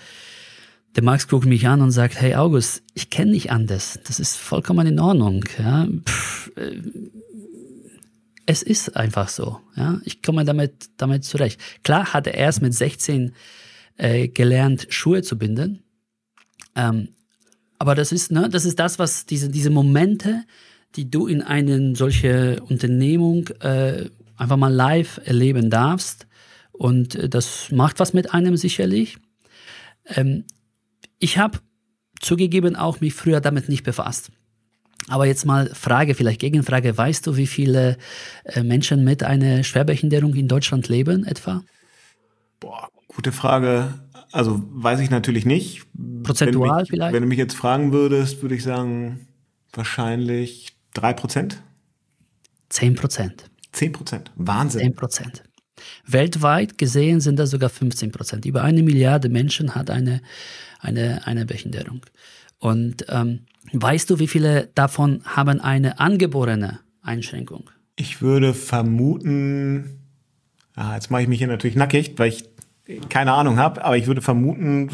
der 0.96 1.04
Max 1.04 1.28
guckt 1.28 1.46
mich 1.46 1.68
an 1.68 1.82
und 1.82 1.92
sagt, 1.92 2.20
hey 2.20 2.36
August, 2.36 2.84
ich 2.94 3.10
kenne 3.10 3.32
nicht 3.32 3.52
anders. 3.52 4.00
Das 4.06 4.20
ist 4.20 4.36
vollkommen 4.36 4.86
in 4.86 5.00
Ordnung. 5.00 5.44
Ja. 5.58 5.88
Pff, 6.06 6.52
äh, 6.56 6.82
es 8.46 8.62
ist 8.62 8.96
einfach 8.96 9.30
so. 9.30 9.60
Ja. 9.76 10.00
Ich 10.04 10.22
komme 10.22 10.46
damit, 10.46 10.90
damit 10.98 11.24
zurecht. 11.24 11.60
Klar 11.84 12.14
hat 12.14 12.28
er 12.28 12.36
erst 12.36 12.62
mit 12.62 12.74
16 12.74 13.34
äh, 13.98 14.28
gelernt, 14.28 14.88
Schuhe 14.90 15.22
zu 15.24 15.38
binden. 15.38 15.84
Ähm, 16.76 17.10
aber 17.80 17.96
das 17.96 18.12
ist, 18.12 18.32
ne, 18.32 18.50
das 18.50 18.66
ist 18.66 18.80
das, 18.80 19.00
was 19.00 19.26
diese, 19.26 19.50
diese 19.50 19.70
Momente, 19.70 20.44
die 20.96 21.10
du 21.10 21.28
in 21.28 21.42
eine 21.42 21.96
solche 21.96 22.62
Unternehmung 22.70 23.48
äh, 23.62 24.10
einfach 24.38 24.58
mal 24.58 24.74
live 24.74 25.20
erleben 25.26 25.70
darfst. 25.70 26.28
Und 26.72 27.16
äh, 27.16 27.30
das 27.30 27.72
macht 27.72 28.00
was 28.00 28.14
mit 28.14 28.34
einem 28.34 28.58
sicherlich. 28.58 29.18
Ähm, 30.06 30.44
ich 31.24 31.38
habe 31.38 31.60
zugegeben 32.20 32.76
auch 32.76 33.00
mich 33.00 33.14
früher 33.14 33.40
damit 33.40 33.70
nicht 33.70 33.84
befasst. 33.84 34.32
Aber 35.08 35.26
jetzt 35.26 35.46
mal 35.46 35.70
Frage, 35.74 36.16
vielleicht 36.16 36.42
Gegenfrage. 36.42 36.98
Weißt 36.98 37.26
du, 37.26 37.38
wie 37.38 37.48
viele 37.48 37.98
äh, 38.44 38.62
Menschen 38.64 39.04
mit 39.04 39.24
einer 39.24 39.64
Schwerbehinderung 39.64 40.34
in 40.34 40.48
Deutschland 40.48 40.90
leben 40.90 41.26
etwa? 41.26 41.64
Boah, 42.60 42.90
gute 43.08 43.32
Frage. 43.32 43.94
Also 44.32 44.64
weiß 44.72 45.00
ich 45.00 45.10
natürlich 45.10 45.46
nicht. 45.46 45.86
Prozentual 46.24 46.70
wenn 46.70 46.82
mich, 46.82 46.90
vielleicht? 46.90 47.14
Wenn 47.14 47.24
du 47.24 47.30
mich 47.30 47.38
jetzt 47.38 47.56
fragen 47.56 47.94
würdest, 47.94 48.42
würde 48.42 48.56
ich 48.56 48.64
sagen, 48.64 49.28
wahrscheinlich 49.72 50.76
drei 50.94 51.14
Prozent. 51.14 51.62
Zehn 52.70 52.96
Prozent. 52.96 53.50
Zehn 53.72 53.92
Prozent. 53.92 54.32
Wahnsinn. 54.36 54.82
Zehn 54.82 54.96
Prozent. 54.96 55.44
Weltweit 56.06 56.78
gesehen 56.78 57.20
sind 57.20 57.38
das 57.38 57.50
sogar 57.50 57.70
15 57.70 58.12
Prozent. 58.12 58.46
Über 58.46 58.64
eine 58.64 58.84
Milliarde 58.84 59.30
Menschen 59.30 59.76
hat 59.76 59.90
eine, 59.90 60.22
eine, 60.84 61.26
eine 61.26 61.46
Behinderung. 61.46 62.06
Und 62.60 63.06
ähm, 63.10 63.42
weißt 63.72 64.10
du, 64.10 64.20
wie 64.20 64.28
viele 64.28 64.70
davon 64.76 65.22
haben 65.26 65.60
eine 65.60 66.00
angeborene 66.00 66.80
Einschränkung? 67.02 67.70
Ich 67.96 68.22
würde 68.22 68.54
vermuten, 68.54 70.00
ah, 70.76 70.96
jetzt 70.96 71.12
mache 71.12 71.24
ich 71.24 71.28
mich 71.28 71.40
hier 71.40 71.48
natürlich 71.48 71.76
nackig, 71.76 72.14
weil 72.18 72.30
ich 72.30 72.46
keine 73.10 73.34
Ahnung 73.34 73.58
habe, 73.58 73.84
aber 73.84 73.98
ich 73.98 74.08
würde 74.08 74.22
vermuten, 74.22 74.90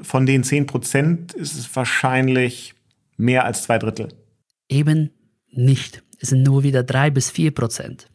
von 0.00 0.26
den 0.26 0.44
10 0.44 0.66
Prozent 0.66 1.34
ist 1.34 1.56
es 1.56 1.74
wahrscheinlich 1.76 2.74
mehr 3.16 3.44
als 3.44 3.64
zwei 3.64 3.78
Drittel. 3.78 4.08
Eben 4.68 5.10
nicht. 5.50 6.02
Es 6.20 6.30
sind 6.30 6.42
nur 6.42 6.62
wieder 6.62 6.82
drei 6.82 7.10
bis 7.10 7.30
vier 7.30 7.50
Prozent. 7.50 8.08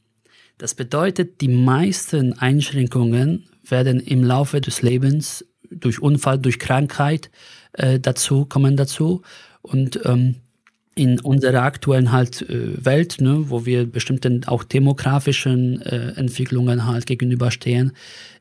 Das 0.58 0.74
bedeutet, 0.74 1.42
die 1.42 1.48
meisten 1.48 2.34
Einschränkungen 2.34 3.48
werden 3.64 4.00
im 4.00 4.24
Laufe 4.24 4.62
des 4.62 4.82
Lebens 4.82 5.46
durch 5.72 6.02
Unfall, 6.02 6.40
durch 6.40 6.60
Krankheit 6.60 7.30
äh, 7.74 8.00
dazu 8.00 8.46
kommen 8.46 8.78
dazu 8.78 9.22
und 9.62 10.00
ähm, 10.06 10.36
in 10.96 11.20
unserer 11.20 11.64
aktuellen 11.64 12.12
halt 12.12 12.42
äh, 12.50 12.84
Welt, 12.84 13.22
ne, 13.22 13.46
wo 13.50 13.66
wir 13.66 13.86
bestimmten 13.86 14.44
auch 14.46 14.64
demografischen 14.64 15.82
äh, 15.82 16.14
Entwicklungen 16.16 16.86
halt 16.86 17.06
gegenüberstehen, 17.06 17.94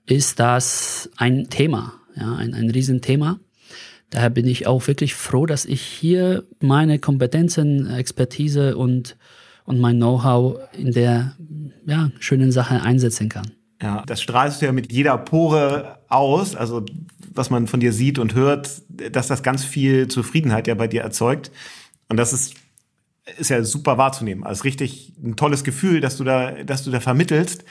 ist 0.06 0.40
das 0.40 1.11
ein 1.16 1.49
Thema, 1.50 1.94
ja, 2.16 2.35
ein, 2.35 2.54
ein 2.54 2.70
Riesenthema. 2.70 3.38
Daher 4.11 4.30
bin 4.30 4.47
ich 4.47 4.66
auch 4.66 4.87
wirklich 4.87 5.14
froh, 5.14 5.44
dass 5.44 5.66
ich 5.66 5.82
hier 5.82 6.44
meine 6.61 6.99
Kompetenzen, 6.99 7.90
Expertise 7.90 8.76
und 8.76 9.16
und 9.68 9.80
mein 9.80 9.99
Know-how 9.99 10.58
in 10.73 10.92
der 10.92 11.37
ja, 11.85 12.11
schönen 12.20 12.50
Sache 12.50 12.80
einsetzen 12.80 13.28
kann. 13.28 13.50
Ja, 13.82 14.02
das 14.06 14.23
strahlst 14.23 14.62
du 14.62 14.66
ja 14.66 14.73
mit 14.73 14.90
jeder 14.90 15.18
Pore 15.18 15.99
aus, 16.08 16.56
also 16.56 16.87
was 17.38 17.50
man 17.50 17.66
von 17.66 17.80
dir 17.80 17.92
sieht 17.92 18.18
und 18.18 18.35
hört, 18.35 18.83
dass 18.88 19.28
das 19.28 19.42
ganz 19.42 19.64
viel 19.64 20.09
Zufriedenheit 20.09 20.66
ja 20.66 20.75
bei 20.75 20.88
dir 20.88 21.02
erzeugt. 21.02 21.50
Und 22.09 22.18
das 22.18 22.33
ist, 22.33 22.54
ist 23.38 23.50
ja 23.50 23.62
super 23.64 23.97
wahrzunehmen. 23.97 24.45
Also 24.45 24.64
richtig 24.64 25.14
ein 25.23 25.37
tolles 25.37 25.64
Gefühl, 25.64 26.00
dass 26.00 26.16
du 26.16 26.25
da, 26.25 26.62
dass 26.64 26.85
du 26.85 26.90
da 26.90 27.00
vermittelst. 27.00 27.64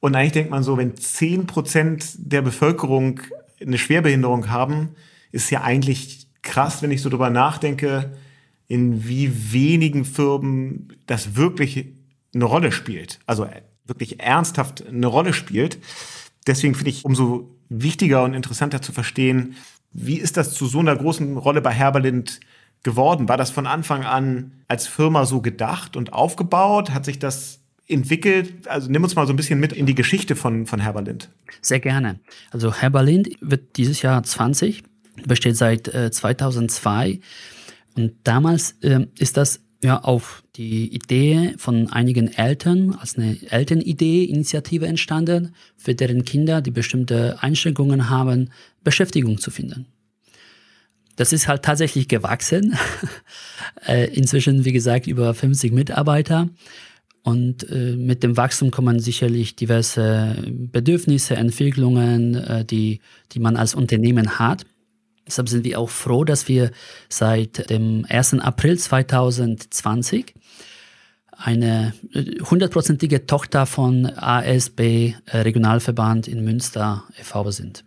Und 0.00 0.14
eigentlich 0.14 0.32
denkt 0.32 0.50
man 0.50 0.62
so, 0.62 0.76
wenn 0.76 0.96
zehn 0.96 1.46
Prozent 1.46 2.04
der 2.18 2.42
Bevölkerung 2.42 3.20
eine 3.60 3.78
Schwerbehinderung 3.78 4.50
haben, 4.50 4.90
ist 5.32 5.50
ja 5.50 5.62
eigentlich 5.62 6.28
krass, 6.42 6.82
wenn 6.82 6.90
ich 6.90 7.02
so 7.02 7.08
drüber 7.08 7.30
nachdenke, 7.30 8.12
in 8.68 9.06
wie 9.06 9.52
wenigen 9.52 10.04
Firmen 10.04 10.92
das 11.06 11.36
wirklich 11.36 11.86
eine 12.34 12.44
Rolle 12.44 12.72
spielt. 12.72 13.20
Also 13.26 13.48
wirklich 13.84 14.20
ernsthaft 14.20 14.86
eine 14.86 15.06
Rolle 15.06 15.32
spielt. 15.32 15.78
Deswegen 16.46 16.74
finde 16.74 16.90
ich 16.90 17.04
umso 17.04 17.50
wichtiger 17.68 18.22
und 18.22 18.34
interessanter 18.34 18.82
zu 18.82 18.92
verstehen, 18.92 19.56
wie 19.92 20.18
ist 20.18 20.36
das 20.36 20.52
zu 20.52 20.66
so 20.66 20.80
einer 20.80 20.94
großen 20.94 21.36
Rolle 21.36 21.60
bei 21.60 21.72
Herberlind 21.72 22.40
geworden? 22.82 23.28
War 23.28 23.36
das 23.36 23.50
von 23.50 23.66
Anfang 23.66 24.04
an 24.04 24.52
als 24.68 24.86
Firma 24.86 25.24
so 25.24 25.40
gedacht 25.40 25.96
und 25.96 26.12
aufgebaut? 26.12 26.90
Hat 26.90 27.04
sich 27.04 27.18
das 27.18 27.60
entwickelt? 27.88 28.68
Also 28.68 28.90
nimm 28.90 29.02
uns 29.02 29.16
mal 29.16 29.26
so 29.26 29.32
ein 29.32 29.36
bisschen 29.36 29.58
mit 29.58 29.72
in 29.72 29.86
die 29.86 29.94
Geschichte 29.94 30.36
von, 30.36 30.66
von 30.66 30.80
Herberlind. 30.80 31.30
Sehr 31.62 31.80
gerne. 31.80 32.20
Also 32.50 32.74
Herberlind 32.74 33.30
wird 33.40 33.76
dieses 33.76 34.02
Jahr 34.02 34.22
20, 34.22 34.82
besteht 35.26 35.56
seit 35.56 35.88
äh, 35.88 36.10
2002. 36.10 37.20
Und 37.96 38.12
damals 38.24 38.72
äh, 38.82 39.06
ist 39.18 39.36
das 39.36 39.60
ja 39.82 40.02
auf 40.02 40.42
die 40.56 40.92
Idee 40.94 41.54
von 41.58 41.90
einigen 41.92 42.32
Eltern 42.32 42.96
als 42.98 43.16
eine 43.16 43.36
Elternidee, 43.50 44.24
Initiative 44.24 44.86
entstanden, 44.86 45.54
für 45.76 45.94
deren 45.94 46.24
Kinder, 46.24 46.60
die 46.60 46.70
bestimmte 46.70 47.42
Einschränkungen 47.42 48.08
haben, 48.08 48.50
Beschäftigung 48.82 49.38
zu 49.38 49.50
finden. 49.50 49.86
Das 51.16 51.32
ist 51.32 51.48
halt 51.48 51.62
tatsächlich 51.62 52.08
gewachsen. 52.08 52.76
Äh, 53.86 54.12
inzwischen, 54.14 54.64
wie 54.64 54.72
gesagt, 54.72 55.06
über 55.06 55.32
50 55.32 55.72
Mitarbeiter. 55.72 56.48
Und 57.22 57.68
äh, 57.70 57.94
mit 57.94 58.22
dem 58.22 58.36
Wachstum 58.36 58.70
kommen 58.70 59.00
sicherlich 59.00 59.54
diverse 59.54 60.36
Bedürfnisse, 60.48 61.36
Entwicklungen, 61.36 62.34
äh, 62.34 62.64
die, 62.64 63.00
die 63.32 63.38
man 63.38 63.56
als 63.56 63.74
Unternehmen 63.74 64.38
hat. 64.38 64.64
Deshalb 65.26 65.48
sind 65.48 65.64
wir 65.64 65.78
auch 65.80 65.90
froh, 65.90 66.24
dass 66.24 66.48
wir 66.48 66.70
seit 67.08 67.68
dem 67.68 68.06
1. 68.08 68.34
April 68.34 68.78
2020 68.78 70.34
eine 71.36 71.92
hundertprozentige 72.48 73.26
Tochter 73.26 73.66
von 73.66 74.06
ASB 74.06 74.80
äh, 74.80 75.14
Regionalverband 75.38 76.28
in 76.28 76.44
Münster 76.44 77.04
e.V. 77.18 77.50
sind. 77.50 77.84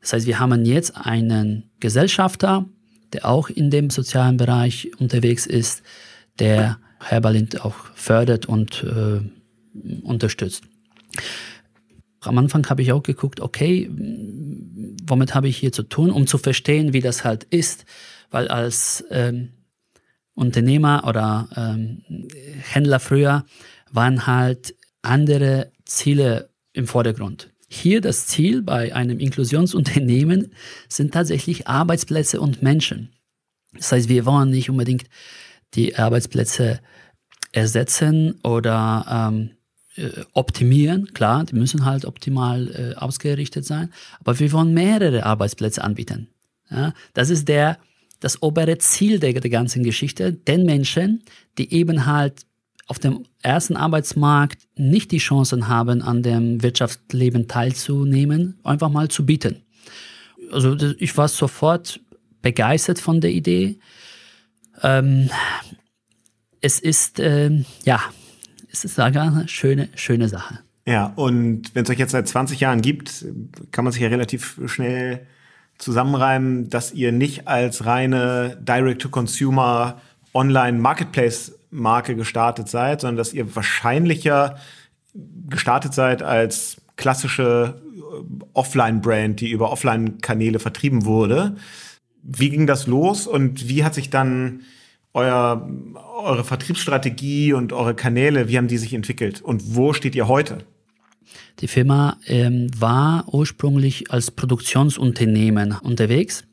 Das 0.00 0.12
heißt, 0.12 0.26
wir 0.26 0.38
haben 0.38 0.64
jetzt 0.64 0.96
einen 0.96 1.64
Gesellschafter, 1.80 2.66
der 3.12 3.26
auch 3.26 3.48
in 3.48 3.70
dem 3.70 3.90
sozialen 3.90 4.36
Bereich 4.36 4.90
unterwegs 4.98 5.46
ist, 5.46 5.82
der 6.38 6.78
Herberlind 7.00 7.64
auch 7.64 7.74
fördert 7.94 8.46
und 8.46 8.84
äh, 8.84 9.20
unterstützt. 10.02 10.64
Am 12.20 12.38
Anfang 12.38 12.68
habe 12.68 12.82
ich 12.82 12.92
auch 12.92 13.02
geguckt, 13.02 13.40
okay, 13.40 13.90
womit 15.06 15.34
habe 15.34 15.48
ich 15.48 15.56
hier 15.56 15.72
zu 15.72 15.82
tun, 15.82 16.10
um 16.10 16.26
zu 16.26 16.38
verstehen, 16.38 16.92
wie 16.92 17.00
das 17.00 17.24
halt 17.24 17.44
ist, 17.44 17.84
weil 18.30 18.48
als 18.48 19.04
ähm, 19.10 19.52
Unternehmer 20.34 21.04
oder 21.06 21.48
ähm, 21.56 22.02
Händler 22.62 23.00
früher 23.00 23.44
waren 23.90 24.26
halt 24.26 24.74
andere 25.02 25.72
Ziele 25.84 26.50
im 26.72 26.86
Vordergrund. 26.86 27.50
Hier 27.68 28.00
das 28.00 28.26
Ziel 28.26 28.62
bei 28.62 28.94
einem 28.94 29.18
Inklusionsunternehmen 29.18 30.52
sind 30.88 31.14
tatsächlich 31.14 31.66
Arbeitsplätze 31.66 32.40
und 32.40 32.62
Menschen. 32.62 33.12
Das 33.72 33.92
heißt, 33.92 34.08
wir 34.08 34.24
wollen 34.24 34.50
nicht 34.50 34.70
unbedingt 34.70 35.04
die 35.74 35.96
Arbeitsplätze 35.96 36.80
ersetzen 37.52 38.38
oder 38.42 39.30
ähm, 39.32 39.55
äh, 39.96 40.24
optimieren. 40.32 41.12
Klar, 41.14 41.44
die 41.44 41.54
müssen 41.54 41.84
halt 41.84 42.04
optimal 42.04 42.68
äh, 42.68 42.94
ausgerichtet 42.96 43.64
sein, 43.64 43.92
aber 44.20 44.38
wir 44.38 44.52
wollen 44.52 44.74
mehrere 44.74 45.24
Arbeitsplätze 45.24 45.82
anbieten. 45.82 46.28
Ja, 46.70 46.92
das 47.14 47.30
ist 47.30 47.48
der, 47.48 47.78
das 48.20 48.42
obere 48.42 48.78
Ziel 48.78 49.20
der, 49.20 49.32
der 49.32 49.50
ganzen 49.50 49.82
Geschichte, 49.82 50.32
den 50.32 50.64
Menschen, 50.64 51.22
die 51.58 51.72
eben 51.72 52.06
halt 52.06 52.46
auf 52.86 52.98
dem 52.98 53.24
ersten 53.42 53.76
Arbeitsmarkt 53.76 54.58
nicht 54.76 55.10
die 55.10 55.18
Chancen 55.18 55.68
haben, 55.68 56.02
an 56.02 56.22
dem 56.22 56.62
Wirtschaftsleben 56.62 57.48
teilzunehmen, 57.48 58.58
einfach 58.62 58.90
mal 58.90 59.08
zu 59.08 59.26
bieten. 59.26 59.62
Also 60.52 60.76
ich 60.98 61.16
war 61.16 61.28
sofort 61.28 62.00
begeistert 62.42 63.00
von 63.00 63.20
der 63.20 63.32
Idee. 63.32 63.78
Ähm, 64.82 65.30
es 66.60 66.78
ist, 66.78 67.18
ähm, 67.18 67.64
ja, 67.84 68.00
es 68.84 68.92
ist 68.92 69.00
eine 69.00 69.48
schöne, 69.48 69.88
schöne 69.94 70.28
Sache. 70.28 70.58
Ja, 70.86 71.12
und 71.16 71.74
wenn 71.74 71.84
es 71.84 71.90
euch 71.90 71.98
jetzt 71.98 72.12
seit 72.12 72.28
20 72.28 72.60
Jahren 72.60 72.80
gibt, 72.80 73.24
kann 73.72 73.84
man 73.84 73.92
sich 73.92 74.02
ja 74.02 74.08
relativ 74.08 74.60
schnell 74.66 75.26
zusammenreimen, 75.78 76.70
dass 76.70 76.92
ihr 76.92 77.12
nicht 77.12 77.48
als 77.48 77.84
reine 77.86 78.56
Direct-to-Consumer 78.60 80.00
Online-Marketplace-Marke 80.32 82.14
gestartet 82.14 82.68
seid, 82.68 83.00
sondern 83.00 83.16
dass 83.16 83.32
ihr 83.32 83.56
wahrscheinlicher 83.56 84.56
gestartet 85.48 85.94
seid 85.94 86.22
als 86.22 86.76
klassische 86.96 87.80
äh, 87.82 88.44
Offline-Brand, 88.52 89.40
die 89.40 89.50
über 89.50 89.72
Offline-Kanäle 89.72 90.58
vertrieben 90.58 91.04
wurde. 91.04 91.56
Wie 92.22 92.50
ging 92.50 92.66
das 92.66 92.86
los 92.86 93.26
und 93.26 93.68
wie 93.68 93.84
hat 93.84 93.94
sich 93.94 94.10
dann 94.10 94.60
euer, 95.16 95.66
eure 96.22 96.44
Vertriebsstrategie 96.44 97.54
und 97.54 97.72
eure 97.72 97.94
Kanäle, 97.94 98.48
wie 98.48 98.58
haben 98.58 98.68
die 98.68 98.76
sich 98.76 98.92
entwickelt 98.92 99.40
und 99.40 99.74
wo 99.74 99.94
steht 99.94 100.14
ihr 100.14 100.28
heute? 100.28 100.58
Die 101.60 101.68
Firma 101.68 102.18
ähm, 102.26 102.70
war 102.78 103.24
ursprünglich 103.32 104.10
als 104.10 104.30
Produktionsunternehmen 104.30 105.72
unterwegs. 105.72 106.44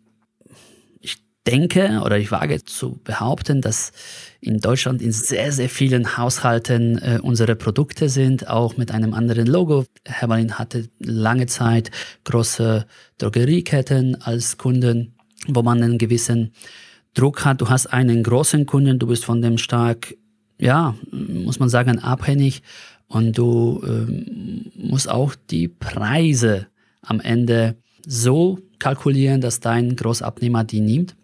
Ich 1.02 1.17
denke 1.45 2.02
oder 2.06 2.17
ich 2.17 2.32
wage 2.32 2.63
zu 2.63 3.02
behaupten, 3.04 3.60
dass 3.60 3.91
in 4.39 4.62
Deutschland 4.62 5.02
in 5.02 5.12
sehr, 5.12 5.52
sehr 5.52 5.67
vielen 5.67 6.17
Haushalten 6.17 6.97
äh, 6.99 7.19
unsere 7.21 7.58
Produkte 7.58 8.08
sind, 8.08 8.47
auch 8.47 8.78
mit 8.78 8.91
einem 8.91 9.13
anderen 9.13 9.45
Logo. 9.45 9.86
Hermann 10.06 10.58
hatte 10.58 10.88
lange 10.99 11.47
Zeit 11.47 11.91
große 12.23 12.86
Drogerieketten 13.17 14.21
als 14.21 14.58
Kunden, 14.58 15.15
wo 15.47 15.62
man 15.63 15.84
einen 15.84 15.97
gewissen 15.97 16.54
Druck 17.13 17.45
hat. 17.45 17.62
Du 17.62 17.69
hast 17.69 17.88
einen 17.88 18.23
großen 18.23 18.65
Kunden, 18.65 18.99
du 18.99 19.08
bist 19.08 19.26
von 19.26 19.41
dem 19.41 19.58
stark, 19.58 20.15
ja, 20.60 20.95
muss 21.12 21.60
man 21.60 21.69
sagen, 21.69 21.99
abhängig 21.99 22.63
und 23.08 23.38
du 23.38 23.82
ähm, 23.86 24.71
musst 24.76 25.10
auch 25.10 25.36
die 25.49 25.67
Preise 25.67 26.67
am 27.02 27.19
Ende 27.19 27.76
so 28.06 28.60
kalkulieren, 28.80 29.41
dass 29.41 29.60
dein 29.60 29.95
Großabnehmer 29.95 30.63
die 30.63 30.82
nimmt. 30.82 31.15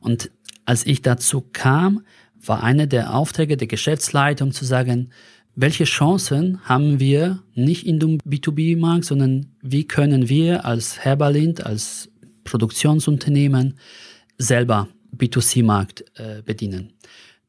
Und 0.00 0.30
als 0.64 0.86
ich 0.86 1.02
dazu 1.02 1.44
kam, 1.52 2.02
war 2.44 2.62
einer 2.62 2.86
der 2.86 3.14
Aufträge 3.14 3.56
der 3.56 3.66
Geschäftsleitung 3.66 4.52
zu 4.52 4.64
sagen, 4.64 5.10
welche 5.56 5.84
Chancen 5.84 6.60
haben 6.64 7.00
wir 7.00 7.42
nicht 7.54 7.86
in 7.86 7.98
dem 7.98 8.18
B2B-Markt, 8.18 9.04
sondern 9.04 9.46
wie 9.60 9.86
können 9.86 10.28
wir 10.28 10.64
als 10.64 11.00
Herberlind, 11.00 11.66
als 11.66 12.10
Produktionsunternehmen 12.44 13.74
selber 14.38 14.88
B2C-Markt 15.16 16.04
äh, 16.18 16.42
bedienen. 16.42 16.92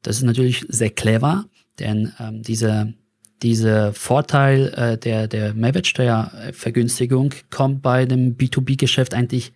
Das 0.02 0.17
ist 0.17 0.24
natürlich 0.24 0.65
sehr 0.67 0.89
clever, 0.89 1.45
denn 1.80 2.12
ähm, 2.19 2.41
diese 2.41 2.93
dieser 3.41 3.93
Vorteil 3.93 4.74
äh, 4.76 4.97
der, 4.97 5.28
der 5.28 5.54
Mehrwertsteuervergünstigung 5.54 7.34
kommt 7.50 7.82
bei 7.82 8.06
dem 8.06 8.38
B2B-Geschäft 8.38 9.13
eigentlich 9.13 9.52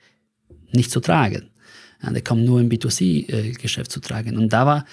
nicht 0.72 0.91
zu 0.91 1.00
tragen. 1.00 1.52
Ja, 2.02 2.12
der 2.12 2.24
kommt 2.24 2.46
nur 2.46 2.60
im 2.60 2.70
B2C-Geschäft 2.70 3.89
äh, 3.89 3.94
zu 3.94 4.00
tragen. 4.00 4.38
Und 4.38 4.50
da 4.50 4.65
war, 4.65 4.86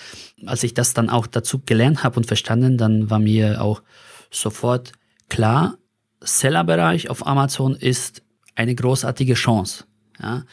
als 0.46 0.62
ich 0.62 0.74
das 0.74 0.94
dann 0.94 1.10
auch 1.10 1.26
dazu 1.26 1.60
gelernt 1.64 2.04
habe 2.04 2.16
und 2.16 2.26
verstanden, 2.26 2.78
dann 2.78 3.10
war 3.10 3.18
mir 3.18 3.62
auch 3.62 3.82
sofort 4.30 4.92
klar, 5.28 5.78
Sellerbereich 6.20 7.10
auf 7.10 7.26
Amazon 7.26 7.74
ist 7.74 8.22
eine 8.54 8.74
großartige 8.74 9.34
Chance. 9.34 9.84
Ja. 10.20 10.44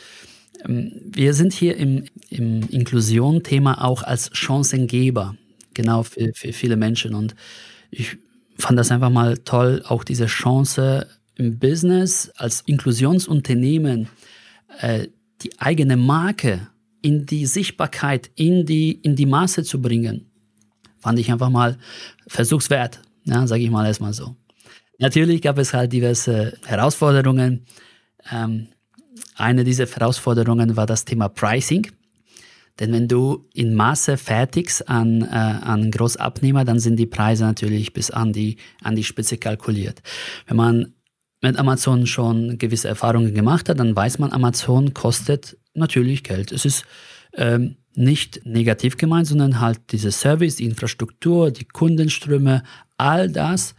Ähm, 0.66 1.02
wir 1.06 1.34
sind 1.34 1.54
hier 1.54 1.78
im, 1.78 2.06
im 2.30 2.62
Inklusion-Thema 2.70 3.84
auch 3.84 4.04
als 4.04 4.30
Chancengeber, 4.34 5.36
genau 5.74 6.04
für, 6.04 6.32
für 6.34 6.54
viele 6.54 6.76
Menschen. 6.76 7.14
Und 7.14 7.36
ich 7.92 8.18
fand 8.58 8.78
das 8.78 8.92
einfach 8.92 9.10
mal 9.10 9.38
toll, 9.38 9.84
auch 9.88 10.04
diese 10.04 10.26
Chance 10.26 11.08
im 11.36 11.58
Business 11.58 12.32
als 12.36 12.62
Inklusionsunternehmen 12.62 14.10
äh, 14.80 15.08
die 15.42 15.58
eigene 15.60 15.96
Marke 15.96 16.68
in 17.02 17.26
die 17.26 17.46
Sichtbarkeit, 17.46 18.30
in 18.36 18.66
die, 18.66 18.92
in 18.92 19.16
die 19.16 19.26
Masse 19.26 19.64
zu 19.64 19.82
bringen. 19.82 20.30
Fand 20.98 21.18
ich 21.18 21.32
einfach 21.32 21.50
mal 21.50 21.78
versuchswert, 22.28 23.02
ja, 23.24 23.48
sage 23.48 23.64
ich 23.64 23.70
mal 23.70 23.86
erstmal 23.86 24.14
so. 24.14 24.36
Natürlich 24.98 25.42
gab 25.42 25.58
es 25.58 25.74
halt 25.74 25.94
diverse 25.94 26.58
Herausforderungen. 26.66 27.66
Ähm, 28.30 28.68
eine 29.36 29.64
dieser 29.64 29.86
Herausforderungen 29.86 30.76
war 30.76 30.86
das 30.86 31.06
Thema 31.06 31.30
Pricing. 31.30 31.88
Denn 32.80 32.94
wenn 32.94 33.08
du 33.08 33.46
in 33.54 33.76
Masse 33.76 34.18
fertigst 34.18 34.88
an, 34.88 35.22
äh, 35.22 35.26
an 35.26 35.92
Großabnehmer, 35.92 36.64
dann 36.64 36.80
sind 36.80 36.96
die 36.96 37.06
Preise 37.06 37.44
natürlich 37.44 37.92
bis 37.94 38.10
an 38.10 38.32
die, 38.32 38.58
an 38.82 38.96
die 38.96 39.04
Spitze 39.04 39.38
kalkuliert. 39.38 40.02
Wenn 40.48 40.58
man 40.58 40.94
mit 41.42 41.58
Amazon 41.58 42.06
schon 42.06 42.58
gewisse 42.58 42.88
Erfahrungen 42.88 43.34
gemacht 43.34 43.70
hat, 43.70 43.80
dann 43.80 43.96
weiß 43.96 44.20
man, 44.20 44.32
Amazon 44.32 44.94
kostet 44.94 45.58
natürlich 45.74 46.24
Geld. 46.24 46.52
Es 46.52 46.66
ist 46.66 46.86
ähm, 47.34 47.76
nicht 47.96 48.46
negativ 48.46 48.98
gemeint, 48.98 49.28
sondern 49.28 49.60
halt 49.60 49.80
diese 49.92 50.12
Service, 50.12 50.58
die 50.58 50.66
Infrastruktur, 50.66 51.52
die 51.52 51.66
Kundenströme, 51.66 52.64
all 52.98 53.30
das 53.30 53.76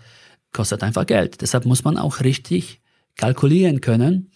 kostet 0.53 0.83
einfach 0.83 1.07
Geld. 1.07 1.41
Deshalb 1.41 1.65
muss 1.65 1.85
man 1.85 1.97
auch 1.97 2.21
richtig 2.21 2.81
kalkulieren 3.17 3.81
können. 3.81 4.31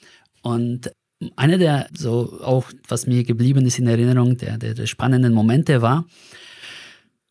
Und 0.45 0.93
einer 1.37 1.57
der, 1.57 1.89
so 1.97 2.39
auch 2.43 2.71
was 2.87 3.07
mir 3.07 3.25
geblieben 3.25 3.65
ist 3.65 3.79
in 3.79 3.87
Erinnerung, 3.87 4.37
der, 4.37 4.59
der, 4.59 4.75
der 4.75 4.87
spannenden 4.87 5.33
Momente 5.33 5.81
war, 5.81 6.05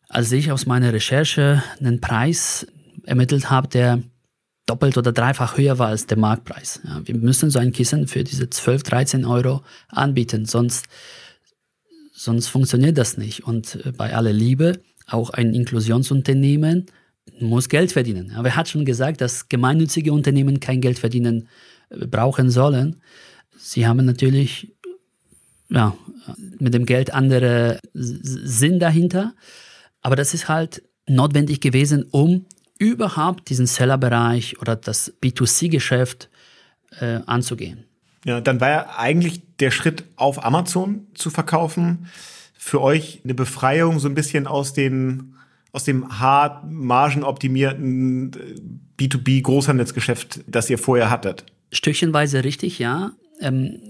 als 0.08 0.32
ich 0.32 0.50
aus 0.50 0.66
meiner 0.66 0.92
Recherche 0.92 1.62
einen 1.78 2.00
Preis 2.00 2.66
ermittelt 3.04 3.50
habe, 3.50 3.68
der 3.68 4.02
doppelt 4.66 4.98
oder 4.98 5.12
dreifach 5.12 5.56
höher 5.56 5.78
war 5.78 5.88
als 5.88 6.06
der 6.06 6.18
Marktpreis. 6.18 6.80
Ja, 6.84 7.02
wir 7.04 7.14
müssen 7.14 7.50
so 7.50 7.60
ein 7.60 7.72
Kissen 7.72 8.08
für 8.08 8.24
diese 8.24 8.50
12, 8.50 8.82
13 8.82 9.24
Euro 9.24 9.62
anbieten, 9.88 10.44
sonst, 10.44 10.86
sonst 12.12 12.48
funktioniert 12.48 12.98
das 12.98 13.16
nicht. 13.16 13.44
Und 13.44 13.84
äh, 13.86 13.92
bei 13.92 14.14
aller 14.14 14.32
Liebe, 14.32 14.80
auch 15.06 15.30
ein 15.30 15.54
Inklusionsunternehmen 15.54 16.86
muss 17.38 17.68
Geld 17.68 17.92
verdienen. 17.92 18.32
Aber 18.32 18.48
er 18.48 18.56
hat 18.56 18.68
schon 18.68 18.84
gesagt, 18.84 19.20
dass 19.20 19.48
gemeinnützige 19.48 20.12
Unternehmen 20.12 20.58
kein 20.58 20.80
Geld 20.80 20.98
verdienen 20.98 21.48
brauchen 22.10 22.50
sollen. 22.50 23.02
Sie 23.56 23.86
haben 23.86 24.04
natürlich 24.04 24.74
ja, 25.68 25.96
mit 26.58 26.74
dem 26.74 26.86
Geld 26.86 27.12
andere 27.12 27.80
Sinn 27.92 28.78
dahinter. 28.78 29.34
Aber 30.00 30.16
das 30.16 30.34
ist 30.34 30.48
halt 30.48 30.82
notwendig 31.06 31.60
gewesen, 31.60 32.06
um 32.10 32.46
überhaupt 32.78 33.48
diesen 33.50 33.66
Sellerbereich 33.66 34.60
oder 34.60 34.76
das 34.76 35.12
B2C-Geschäft 35.22 36.28
äh, 37.00 37.20
anzugehen. 37.26 37.84
Ja, 38.24 38.40
dann 38.40 38.60
war 38.60 38.68
ja 38.70 38.94
eigentlich 38.96 39.42
der 39.58 39.70
Schritt 39.70 40.04
auf 40.16 40.44
Amazon 40.44 41.06
zu 41.14 41.30
verkaufen 41.30 42.06
für 42.56 42.80
euch 42.80 43.20
eine 43.24 43.34
Befreiung 43.34 43.98
so 43.98 44.08
ein 44.08 44.14
bisschen 44.14 44.46
aus 44.46 44.72
den 44.72 45.34
aus 45.72 45.82
dem 45.82 46.20
hart 46.20 46.70
margenoptimierten 46.70 48.30
B2B 48.96 49.42
Großhandelsgeschäft, 49.42 50.44
das 50.46 50.70
ihr 50.70 50.78
vorher 50.78 51.10
hattet. 51.10 51.44
Stückchenweise 51.74 52.44
richtig, 52.44 52.78
ja. 52.78 53.12
Ähm, 53.40 53.80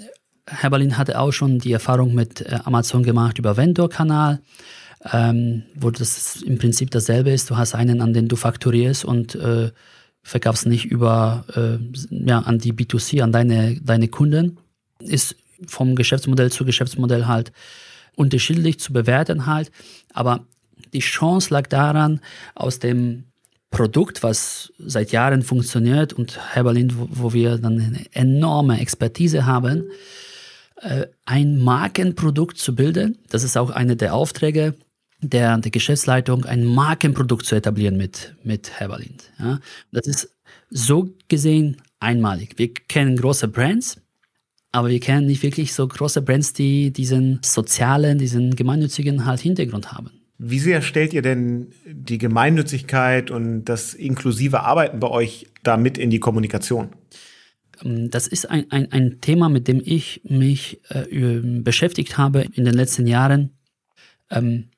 Herr 0.46 0.70
Berlin 0.70 0.98
hatte 0.98 1.18
auch 1.20 1.32
schon 1.32 1.58
die 1.58 1.72
Erfahrung 1.72 2.14
mit 2.14 2.40
äh, 2.42 2.58
Amazon 2.64 3.02
gemacht 3.02 3.38
über 3.38 3.56
Vendor-Kanal 3.56 4.40
ähm, 5.12 5.64
wo 5.74 5.90
das 5.90 6.42
im 6.42 6.58
Prinzip 6.58 6.90
dasselbe 6.90 7.30
ist. 7.30 7.50
Du 7.50 7.56
hast 7.56 7.74
einen, 7.74 8.00
an 8.00 8.14
den 8.14 8.28
du 8.28 8.36
fakturierst 8.36 9.04
und 9.04 9.34
äh, 9.34 9.70
verkaufst 10.22 10.66
nicht 10.66 10.86
über 10.86 11.44
äh, 11.54 11.78
ja, 12.10 12.40
an 12.40 12.58
die 12.58 12.72
B2C, 12.72 13.22
an 13.22 13.32
deine, 13.32 13.80
deine 13.80 14.08
Kunden. 14.08 14.58
Ist 15.00 15.36
vom 15.66 15.96
Geschäftsmodell 15.96 16.50
zu 16.50 16.64
Geschäftsmodell 16.64 17.26
halt 17.26 17.52
unterschiedlich 18.16 18.80
zu 18.80 18.92
bewerten 18.92 19.46
halt. 19.46 19.70
Aber 20.12 20.46
die 20.92 21.00
Chance 21.00 21.52
lag 21.52 21.66
daran, 21.66 22.20
aus 22.54 22.78
dem 22.78 23.24
Produkt, 23.74 24.22
was 24.22 24.72
seit 24.78 25.12
Jahren 25.12 25.42
funktioniert 25.42 26.12
und 26.12 26.38
Herr 26.54 26.64
Berlin, 26.64 26.92
wo, 26.96 27.08
wo 27.10 27.32
wir 27.32 27.58
dann 27.58 27.80
eine 27.80 28.06
enorme 28.12 28.80
Expertise 28.80 29.46
haben, 29.46 29.90
äh, 30.80 31.06
ein 31.24 31.58
Markenprodukt 31.58 32.56
zu 32.56 32.74
bilden. 32.74 33.18
Das 33.28 33.42
ist 33.42 33.56
auch 33.56 33.70
eine 33.70 33.96
der 33.96 34.14
Aufträge, 34.14 34.74
der, 35.20 35.58
der 35.58 35.70
Geschäftsleitung 35.70 36.44
ein 36.44 36.64
Markenprodukt 36.64 37.46
zu 37.46 37.54
etablieren 37.54 37.96
mit, 37.96 38.34
mit 38.44 38.70
Herberlind. 38.78 39.24
Ja. 39.38 39.60
Das 39.92 40.06
ist 40.06 40.30
so 40.70 41.10
gesehen 41.28 41.78
einmalig. 42.00 42.58
Wir 42.58 42.72
kennen 42.72 43.16
große 43.16 43.48
Brands, 43.48 44.00
aber 44.72 44.88
wir 44.88 45.00
kennen 45.00 45.26
nicht 45.26 45.42
wirklich 45.42 45.72
so 45.72 45.86
große 45.86 46.22
Brands, 46.22 46.52
die 46.52 46.92
diesen 46.92 47.40
sozialen, 47.42 48.18
diesen 48.18 48.54
gemeinnützigen 48.54 49.24
halt 49.24 49.40
Hintergrund 49.40 49.92
haben. 49.92 50.10
Wie 50.38 50.58
sehr 50.58 50.82
stellt 50.82 51.12
ihr 51.12 51.22
denn 51.22 51.72
die 51.86 52.18
Gemeinnützigkeit 52.18 53.30
und 53.30 53.64
das 53.64 53.94
inklusive 53.94 54.60
Arbeiten 54.60 54.98
bei 55.00 55.08
euch 55.08 55.46
da 55.62 55.76
mit 55.76 55.96
in 55.96 56.10
die 56.10 56.20
Kommunikation? 56.20 56.90
Ähm, 57.84 58.10
das 58.10 58.26
ist 58.26 58.50
ein, 58.50 58.70
ein, 58.70 58.90
ein 58.92 59.20
Thema, 59.20 59.48
mit 59.48 59.68
dem 59.68 59.80
ich 59.84 60.22
mich 60.24 60.80
äh, 60.90 61.40
beschäftigt 61.60 62.18
habe 62.18 62.46
in 62.52 62.64
den 62.64 62.74
letzten 62.74 63.06
Jahren. 63.06 63.50
Ähm, 64.30 64.70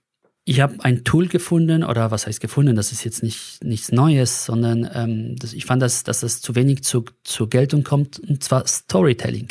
ich 0.49 0.61
habe 0.61 0.77
ein 0.85 1.03
Tool 1.03 1.27
gefunden, 1.27 1.83
oder 1.83 2.13
was 2.13 2.27
heißt 2.27 2.41
gefunden, 2.41 2.77
das 2.77 2.93
ist 2.93 3.05
jetzt 3.05 3.25
nicht, 3.25 3.65
nichts 3.65 3.91
Neues, 3.91 4.45
sondern 4.45 4.89
ähm, 4.95 5.37
das, 5.37 5.53
ich 5.53 5.65
fand, 5.65 5.83
dass, 5.83 6.05
dass 6.05 6.21
das 6.21 6.41
zu 6.41 6.55
wenig 6.55 6.85
zu, 6.85 7.05
zur 7.25 7.51
Geltung 7.51 7.83
kommt, 7.83 8.21
und 8.21 8.45
zwar 8.45 8.65
Storytelling. 8.67 9.49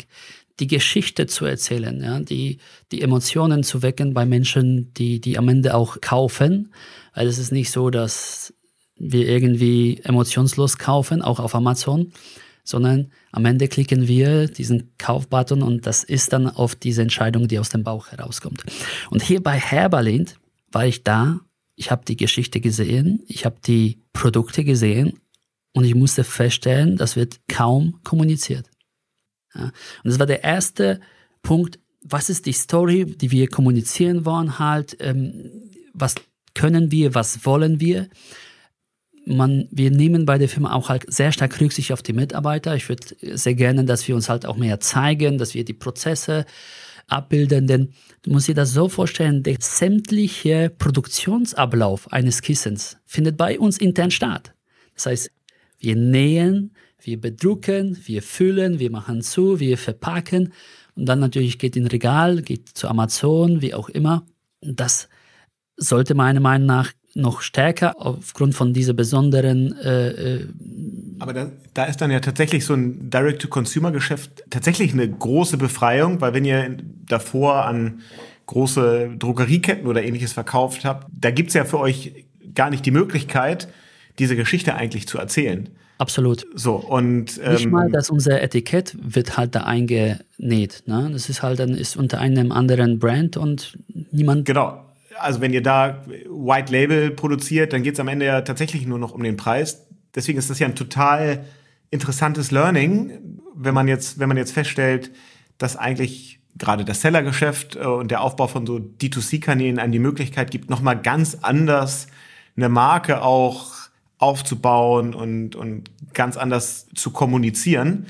Die 0.60 0.66
Geschichte 0.66 1.26
zu 1.26 1.44
erzählen, 1.44 2.02
ja, 2.02 2.20
die, 2.20 2.58
die 2.90 3.02
Emotionen 3.02 3.62
zu 3.62 3.82
wecken 3.82 4.14
bei 4.14 4.24
Menschen, 4.24 4.92
die, 4.94 5.20
die 5.20 5.38
am 5.38 5.48
Ende 5.48 5.74
auch 5.74 6.00
kaufen. 6.00 6.72
Weil 7.14 7.26
es 7.26 7.38
ist 7.38 7.52
nicht 7.52 7.70
so, 7.70 7.90
dass 7.90 8.54
wir 8.98 9.28
irgendwie 9.28 10.00
emotionslos 10.02 10.78
kaufen, 10.78 11.22
auch 11.22 11.40
auf 11.40 11.54
Amazon, 11.54 12.12
sondern 12.64 13.12
am 13.30 13.44
Ende 13.44 13.68
klicken 13.68 14.08
wir 14.08 14.48
diesen 14.48 14.92
Kaufbutton 14.98 15.62
und 15.62 15.86
das 15.86 16.02
ist 16.02 16.32
dann 16.32 16.48
oft 16.48 16.82
diese 16.82 17.02
Entscheidung, 17.02 17.48
die 17.48 17.58
aus 17.58 17.68
dem 17.68 17.84
Bauch 17.84 18.08
herauskommt. 18.08 18.64
Und 19.10 19.22
hier 19.22 19.42
bei 19.42 19.58
Herberlind 19.58 20.36
war 20.72 20.86
ich 20.86 21.04
da, 21.04 21.40
ich 21.76 21.90
habe 21.90 22.04
die 22.06 22.16
Geschichte 22.16 22.60
gesehen, 22.60 23.22
ich 23.28 23.44
habe 23.44 23.56
die 23.64 24.02
Produkte 24.12 24.64
gesehen 24.64 25.20
und 25.74 25.84
ich 25.84 25.94
musste 25.94 26.24
feststellen, 26.24 26.96
das 26.96 27.16
wird 27.16 27.40
kaum 27.48 28.00
kommuniziert. 28.02 28.68
Ja, 29.56 29.64
und 29.64 29.72
das 30.04 30.18
war 30.18 30.26
der 30.26 30.44
erste 30.44 31.00
Punkt, 31.42 31.78
was 32.02 32.30
ist 32.30 32.46
die 32.46 32.52
Story, 32.52 33.04
die 33.04 33.30
wir 33.30 33.48
kommunizieren 33.48 34.24
wollen 34.24 34.58
halt, 34.58 34.96
ähm, 35.00 35.50
was 35.92 36.14
können 36.54 36.90
wir, 36.90 37.14
was 37.14 37.44
wollen 37.44 37.80
wir. 37.80 38.08
Man, 39.26 39.66
wir 39.70 39.90
nehmen 39.90 40.24
bei 40.24 40.38
der 40.38 40.48
Firma 40.48 40.72
auch 40.72 40.88
halt 40.88 41.04
sehr 41.12 41.32
stark 41.32 41.60
Rücksicht 41.60 41.92
auf 41.92 42.02
die 42.02 42.12
Mitarbeiter. 42.12 42.76
Ich 42.76 42.88
würde 42.88 43.16
sehr 43.36 43.54
gerne, 43.54 43.84
dass 43.84 44.06
wir 44.06 44.14
uns 44.14 44.28
halt 44.28 44.46
auch 44.46 44.56
mehr 44.56 44.78
zeigen, 44.78 45.36
dass 45.36 45.54
wir 45.54 45.64
die 45.64 45.74
Prozesse 45.74 46.46
abbilden, 47.08 47.66
denn 47.66 47.92
du 48.22 48.30
musst 48.30 48.48
dir 48.48 48.54
das 48.54 48.72
so 48.72 48.88
vorstellen, 48.88 49.42
der 49.42 49.56
sämtliche 49.60 50.70
Produktionsablauf 50.70 52.12
eines 52.12 52.42
Kissens 52.42 52.98
findet 53.04 53.36
bei 53.36 53.58
uns 53.58 53.78
intern 53.78 54.10
statt. 54.10 54.54
Das 54.94 55.06
heißt, 55.06 55.30
wir 55.78 55.96
nähen, 55.96 56.72
wir 57.06 57.20
bedrucken, 57.20 57.96
wir 58.04 58.22
füllen, 58.22 58.78
wir 58.80 58.90
machen 58.90 59.22
zu, 59.22 59.60
wir 59.60 59.78
verpacken 59.78 60.52
und 60.96 61.06
dann 61.06 61.20
natürlich 61.20 61.58
geht 61.58 61.76
in 61.76 61.86
Regal, 61.86 62.42
geht 62.42 62.68
zu 62.68 62.88
Amazon, 62.88 63.62
wie 63.62 63.74
auch 63.74 63.88
immer. 63.88 64.26
Das 64.60 65.08
sollte 65.76 66.14
meiner 66.14 66.40
Meinung 66.40 66.66
nach 66.66 66.92
noch 67.14 67.40
stärker 67.40 67.94
aufgrund 67.98 68.54
von 68.54 68.74
dieser 68.74 68.92
besonderen. 68.92 69.74
Äh, 69.78 70.08
äh 70.08 70.46
Aber 71.18 71.32
da, 71.32 71.52
da 71.74 71.84
ist 71.84 72.00
dann 72.00 72.10
ja 72.10 72.20
tatsächlich 72.20 72.64
so 72.64 72.74
ein 72.74 73.08
Direct-to-Consumer-Geschäft 73.08 74.44
tatsächlich 74.50 74.92
eine 74.92 75.08
große 75.08 75.56
Befreiung, 75.56 76.20
weil 76.20 76.34
wenn 76.34 76.44
ihr 76.44 76.76
davor 77.06 77.64
an 77.64 78.00
große 78.46 79.16
Drogerieketten 79.18 79.86
oder 79.86 80.04
ähnliches 80.04 80.32
verkauft 80.32 80.84
habt, 80.84 81.08
da 81.12 81.30
gibt's 81.30 81.54
ja 81.54 81.64
für 81.64 81.78
euch 81.78 82.26
gar 82.54 82.70
nicht 82.70 82.84
die 82.84 82.90
Möglichkeit, 82.90 83.68
diese 84.18 84.36
Geschichte 84.36 84.74
eigentlich 84.74 85.08
zu 85.08 85.18
erzählen. 85.18 85.68
Absolut. 85.98 86.46
So, 86.54 86.74
und 86.74 87.40
ähm, 87.42 87.52
nicht 87.52 87.70
mal, 87.70 87.90
dass 87.90 88.10
unser 88.10 88.42
Etikett 88.42 88.96
wird 89.00 89.36
halt 89.36 89.54
da 89.54 89.62
eingenäht. 89.62 90.82
Ne? 90.86 91.08
Das 91.12 91.28
ist 91.28 91.42
halt 91.42 91.58
dann 91.58 91.70
ist 91.70 91.96
unter 91.96 92.20
einem 92.20 92.52
anderen 92.52 92.98
Brand 92.98 93.36
und 93.36 93.78
niemand 94.10 94.44
genau 94.44 94.82
also 95.18 95.40
wenn 95.40 95.52
ihr 95.52 95.62
da 95.62 96.04
White 96.28 96.72
Label 96.72 97.10
produziert, 97.10 97.72
dann 97.72 97.82
geht 97.82 97.94
es 97.94 98.00
am 98.00 98.08
Ende 98.08 98.26
ja 98.26 98.42
tatsächlich 98.42 98.86
nur 98.86 98.98
noch 98.98 99.12
um 99.12 99.22
den 99.22 99.36
Preis. 99.36 99.86
Deswegen 100.14 100.38
ist 100.38 100.50
das 100.50 100.58
ja 100.58 100.66
ein 100.66 100.74
total 100.74 101.44
interessantes 101.90 102.50
Learning, 102.50 103.40
wenn 103.54 103.74
man 103.74 103.88
jetzt, 103.88 104.18
wenn 104.18 104.28
man 104.28 104.36
jetzt 104.36 104.52
feststellt, 104.52 105.10
dass 105.58 105.76
eigentlich 105.76 106.40
gerade 106.58 106.84
das 106.84 107.00
Sellergeschäft 107.00 107.76
äh, 107.76 107.80
und 107.80 108.10
der 108.10 108.20
Aufbau 108.22 108.46
von 108.46 108.66
so 108.66 108.76
D2C-Kanälen 108.76 109.78
einem 109.78 109.92
die 109.92 109.98
Möglichkeit 109.98 110.50
gibt, 110.50 110.70
nochmal 110.70 111.00
ganz 111.00 111.38
anders 111.42 112.06
eine 112.56 112.68
Marke 112.68 113.22
auch 113.22 113.74
aufzubauen 114.18 115.14
und, 115.14 115.56
und 115.56 115.90
ganz 116.14 116.36
anders 116.36 116.86
zu 116.94 117.10
kommunizieren. 117.10 118.06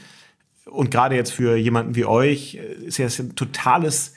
Und 0.65 0.91
gerade 0.91 1.17
jetzt 1.17 1.33
für 1.33 1.57
jemanden 1.57 1.95
wie 1.95 2.05
euch 2.05 2.57
äh, 2.57 2.87
ist 2.87 2.99
ja 2.99 3.07
ein 3.07 3.35
totales 3.35 4.15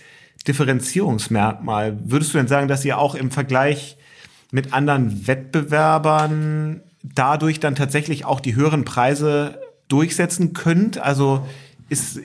Differenzierungsmerkmal. 0.47 1.97
Würdest 2.03 2.33
du 2.33 2.37
denn 2.37 2.47
sagen, 2.47 2.67
dass 2.67 2.85
ihr 2.85 2.97
auch 2.97 3.15
im 3.15 3.31
Vergleich 3.31 3.97
mit 4.51 4.73
anderen 4.73 5.27
Wettbewerbern 5.27 6.81
dadurch 7.03 7.59
dann 7.59 7.75
tatsächlich 7.75 8.25
auch 8.25 8.39
die 8.39 8.55
höheren 8.55 8.85
Preise 8.85 9.59
durchsetzen 9.87 10.53
könnt? 10.53 10.97
Also 10.97 11.45
ist, 11.89 12.19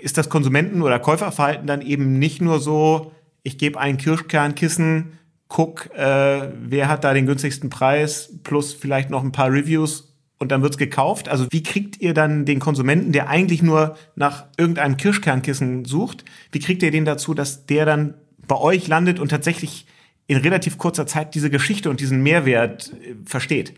ist 0.00 0.18
das 0.18 0.28
Konsumenten- 0.28 0.82
oder 0.82 0.98
Käuferverhalten 0.98 1.66
dann 1.66 1.82
eben 1.82 2.18
nicht 2.18 2.40
nur 2.40 2.60
so, 2.60 3.12
ich 3.42 3.58
gebe 3.58 3.78
ein 3.78 3.96
Kirschkernkissen, 3.96 5.18
guck, 5.52 5.90
äh, 5.94 6.48
wer 6.62 6.88
hat 6.88 7.04
da 7.04 7.12
den 7.12 7.26
günstigsten 7.26 7.68
Preis, 7.68 8.38
plus 8.42 8.72
vielleicht 8.72 9.10
noch 9.10 9.22
ein 9.22 9.32
paar 9.32 9.52
Reviews 9.52 10.14
und 10.38 10.50
dann 10.50 10.62
wird's 10.62 10.78
gekauft. 10.78 11.28
Also 11.28 11.46
wie 11.50 11.62
kriegt 11.62 12.00
ihr 12.00 12.14
dann 12.14 12.46
den 12.46 12.58
Konsumenten, 12.58 13.12
der 13.12 13.28
eigentlich 13.28 13.62
nur 13.62 13.98
nach 14.16 14.46
irgendeinem 14.56 14.96
Kirschkernkissen 14.96 15.84
sucht, 15.84 16.24
wie 16.52 16.58
kriegt 16.58 16.82
ihr 16.82 16.90
den 16.90 17.04
dazu, 17.04 17.34
dass 17.34 17.66
der 17.66 17.84
dann 17.84 18.14
bei 18.48 18.56
euch 18.56 18.88
landet 18.88 19.20
und 19.20 19.28
tatsächlich 19.28 19.86
in 20.26 20.38
relativ 20.38 20.78
kurzer 20.78 21.06
Zeit 21.06 21.34
diese 21.34 21.50
Geschichte 21.50 21.90
und 21.90 22.00
diesen 22.00 22.22
Mehrwert 22.22 22.90
äh, 22.90 23.14
versteht? 23.26 23.74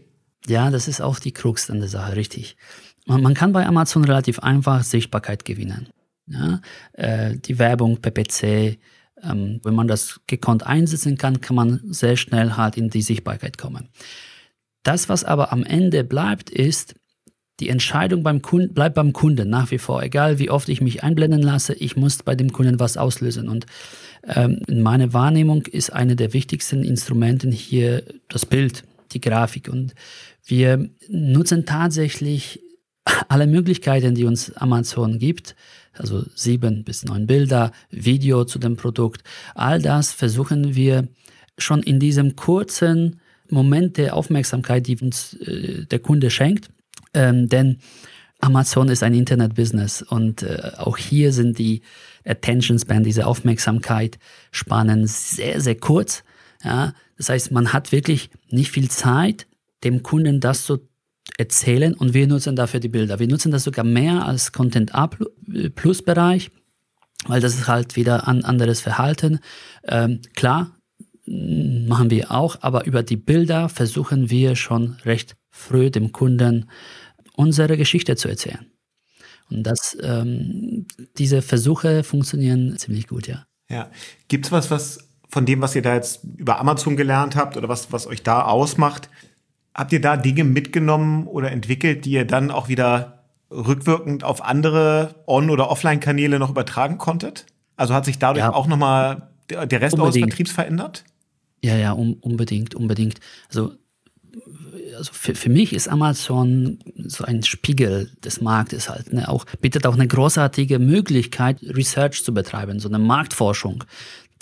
Ja, 0.46 0.70
das 0.70 0.86
ist 0.86 1.00
auch 1.00 1.18
die 1.18 1.32
Krux 1.32 1.70
an 1.70 1.80
der 1.80 1.88
Sache, 1.88 2.14
richtig. 2.14 2.56
Man, 3.04 3.20
man 3.20 3.34
kann 3.34 3.52
bei 3.52 3.66
Amazon 3.66 4.04
relativ 4.04 4.38
einfach 4.38 4.84
Sichtbarkeit 4.84 5.44
gewinnen. 5.44 5.88
Ja, 6.28 6.60
äh, 6.92 7.36
die 7.36 7.58
Werbung, 7.58 8.00
PPC, 8.00 8.78
ähm, 9.28 9.60
wenn 9.62 9.74
man 9.74 9.88
das 9.88 10.20
gekonnt 10.26 10.66
einsetzen 10.66 11.18
kann, 11.18 11.40
kann 11.40 11.56
man 11.56 11.80
sehr 11.84 12.16
schnell 12.16 12.56
halt 12.56 12.76
in 12.76 12.90
die 12.90 13.02
Sichtbarkeit 13.02 13.58
kommen. 13.58 13.88
Das, 14.82 15.08
was 15.08 15.24
aber 15.24 15.52
am 15.52 15.64
Ende 15.64 16.04
bleibt, 16.04 16.50
ist, 16.50 16.94
die 17.60 17.68
Entscheidung 17.68 18.22
beim 18.22 18.42
Kunden 18.42 18.74
bleibt 18.74 18.96
beim 18.96 19.12
Kunden 19.12 19.48
nach 19.48 19.70
wie 19.70 19.78
vor. 19.78 20.02
Egal 20.02 20.38
wie 20.38 20.50
oft 20.50 20.68
ich 20.68 20.80
mich 20.80 21.04
einblenden 21.04 21.42
lasse, 21.42 21.74
ich 21.74 21.96
muss 21.96 22.22
bei 22.22 22.34
dem 22.34 22.52
Kunden 22.52 22.80
was 22.80 22.96
auslösen. 22.96 23.48
Und 23.48 23.66
ähm, 24.26 24.60
in 24.66 24.82
meiner 24.82 25.12
Wahrnehmung 25.12 25.62
ist 25.66 25.92
eine 25.92 26.16
der 26.16 26.32
wichtigsten 26.32 26.82
Instrumenten 26.82 27.52
hier 27.52 28.02
das 28.28 28.44
Bild, 28.44 28.84
die 29.12 29.20
Grafik. 29.20 29.68
Und 29.68 29.94
wir 30.44 30.90
nutzen 31.08 31.64
tatsächlich 31.64 32.60
alle 33.28 33.46
Möglichkeiten, 33.46 34.14
die 34.14 34.24
uns 34.24 34.54
Amazon 34.56 35.18
gibt, 35.18 35.54
also 35.92 36.24
sieben 36.34 36.84
bis 36.84 37.04
neun 37.04 37.26
Bilder, 37.26 37.72
Video 37.90 38.44
zu 38.44 38.58
dem 38.58 38.76
Produkt, 38.76 39.22
all 39.54 39.80
das 39.80 40.12
versuchen 40.12 40.74
wir 40.74 41.08
schon 41.58 41.82
in 41.82 42.00
diesem 42.00 42.36
kurzen 42.36 43.20
Moment 43.48 43.96
der 43.98 44.16
Aufmerksamkeit, 44.16 44.86
die 44.86 44.96
uns 44.96 45.34
äh, 45.34 45.84
der 45.86 45.98
Kunde 45.98 46.30
schenkt, 46.30 46.70
ähm, 47.12 47.48
denn 47.48 47.78
Amazon 48.40 48.88
ist 48.88 49.02
ein 49.02 49.14
Internet-Business 49.14 50.02
und 50.02 50.42
äh, 50.42 50.72
auch 50.76 50.96
hier 50.98 51.32
sind 51.32 51.58
die 51.58 51.82
Attention 52.26 52.78
Span, 52.78 53.04
diese 53.04 53.26
Aufmerksamkeit 53.26 54.18
Spannen 54.50 55.06
sehr, 55.06 55.60
sehr 55.60 55.76
kurz. 55.76 56.24
Ja, 56.62 56.94
das 57.16 57.28
heißt, 57.28 57.52
man 57.52 57.72
hat 57.72 57.92
wirklich 57.92 58.30
nicht 58.50 58.70
viel 58.70 58.90
Zeit, 58.90 59.46
dem 59.82 60.02
Kunden 60.02 60.40
das 60.40 60.64
zu 60.64 60.80
erzählen 61.38 61.94
und 61.94 62.14
wir 62.14 62.26
nutzen 62.26 62.56
dafür 62.56 62.80
die 62.80 62.88
Bilder. 62.88 63.18
Wir 63.18 63.28
nutzen 63.28 63.50
das 63.50 63.64
sogar 63.64 63.84
mehr 63.84 64.26
als 64.26 64.52
Content 64.52 64.94
A 64.94 65.08
Plus 65.74 66.02
Bereich, 66.02 66.50
weil 67.26 67.40
das 67.40 67.54
ist 67.54 67.68
halt 67.68 67.96
wieder 67.96 68.28
ein 68.28 68.44
anderes 68.44 68.80
Verhalten. 68.80 69.40
Ähm, 69.84 70.20
klar, 70.34 70.76
machen 71.26 72.10
wir 72.10 72.30
auch, 72.30 72.58
aber 72.60 72.84
über 72.86 73.02
die 73.02 73.16
Bilder 73.16 73.68
versuchen 73.68 74.30
wir 74.30 74.56
schon 74.56 74.96
recht 75.04 75.36
früh 75.50 75.90
dem 75.90 76.12
Kunden 76.12 76.68
unsere 77.34 77.76
Geschichte 77.76 78.16
zu 78.16 78.28
erzählen. 78.28 78.66
Und 79.50 79.62
das, 79.64 79.96
ähm, 80.02 80.86
diese 81.18 81.42
Versuche 81.42 82.02
funktionieren 82.02 82.76
ziemlich 82.78 83.08
gut, 83.08 83.26
ja. 83.26 83.46
Ja. 83.70 83.90
Gibt 84.28 84.46
es 84.46 84.52
was, 84.52 84.70
was 84.70 85.08
von 85.28 85.46
dem, 85.46 85.60
was 85.60 85.74
ihr 85.74 85.82
da 85.82 85.94
jetzt 85.94 86.24
über 86.36 86.60
Amazon 86.60 86.96
gelernt 86.96 87.36
habt 87.36 87.56
oder 87.56 87.68
was, 87.68 87.92
was 87.92 88.06
euch 88.06 88.22
da 88.22 88.42
ausmacht, 88.42 89.10
Habt 89.74 89.92
ihr 89.92 90.00
da 90.00 90.16
Dinge 90.16 90.44
mitgenommen 90.44 91.26
oder 91.26 91.50
entwickelt, 91.50 92.04
die 92.04 92.12
ihr 92.12 92.24
dann 92.24 92.50
auch 92.50 92.68
wieder 92.68 93.24
rückwirkend 93.50 94.24
auf 94.24 94.42
andere 94.44 95.16
On- 95.26 95.50
oder 95.50 95.70
Offline-Kanäle 95.70 96.38
noch 96.38 96.50
übertragen 96.50 96.98
konntet? 96.98 97.46
Also 97.76 97.94
hat 97.94 98.04
sich 98.04 98.18
dadurch 98.18 98.44
ja. 98.44 98.52
auch 98.52 98.66
nochmal 98.66 99.28
der, 99.50 99.66
der 99.66 99.80
Rest 99.80 99.94
unbedingt. 99.94 100.16
eures 100.16 100.30
Vertriebs 100.30 100.52
verändert? 100.52 101.04
Ja, 101.62 101.76
ja, 101.76 101.92
um, 101.92 102.14
unbedingt, 102.14 102.74
unbedingt. 102.74 103.20
Also, 103.48 103.72
also 104.96 105.12
für, 105.12 105.34
für 105.34 105.48
mich 105.48 105.72
ist 105.72 105.88
Amazon 105.88 106.78
so 106.96 107.24
ein 107.24 107.42
Spiegel 107.42 108.10
des 108.22 108.40
Marktes 108.40 108.88
halt. 108.88 109.12
Ne? 109.12 109.28
Auch, 109.28 109.44
bietet 109.60 109.86
auch 109.86 109.94
eine 109.94 110.06
großartige 110.06 110.78
Möglichkeit, 110.78 111.62
Research 111.62 112.22
zu 112.22 112.32
betreiben, 112.32 112.80
so 112.80 112.88
eine 112.88 112.98
Marktforschung, 112.98 113.84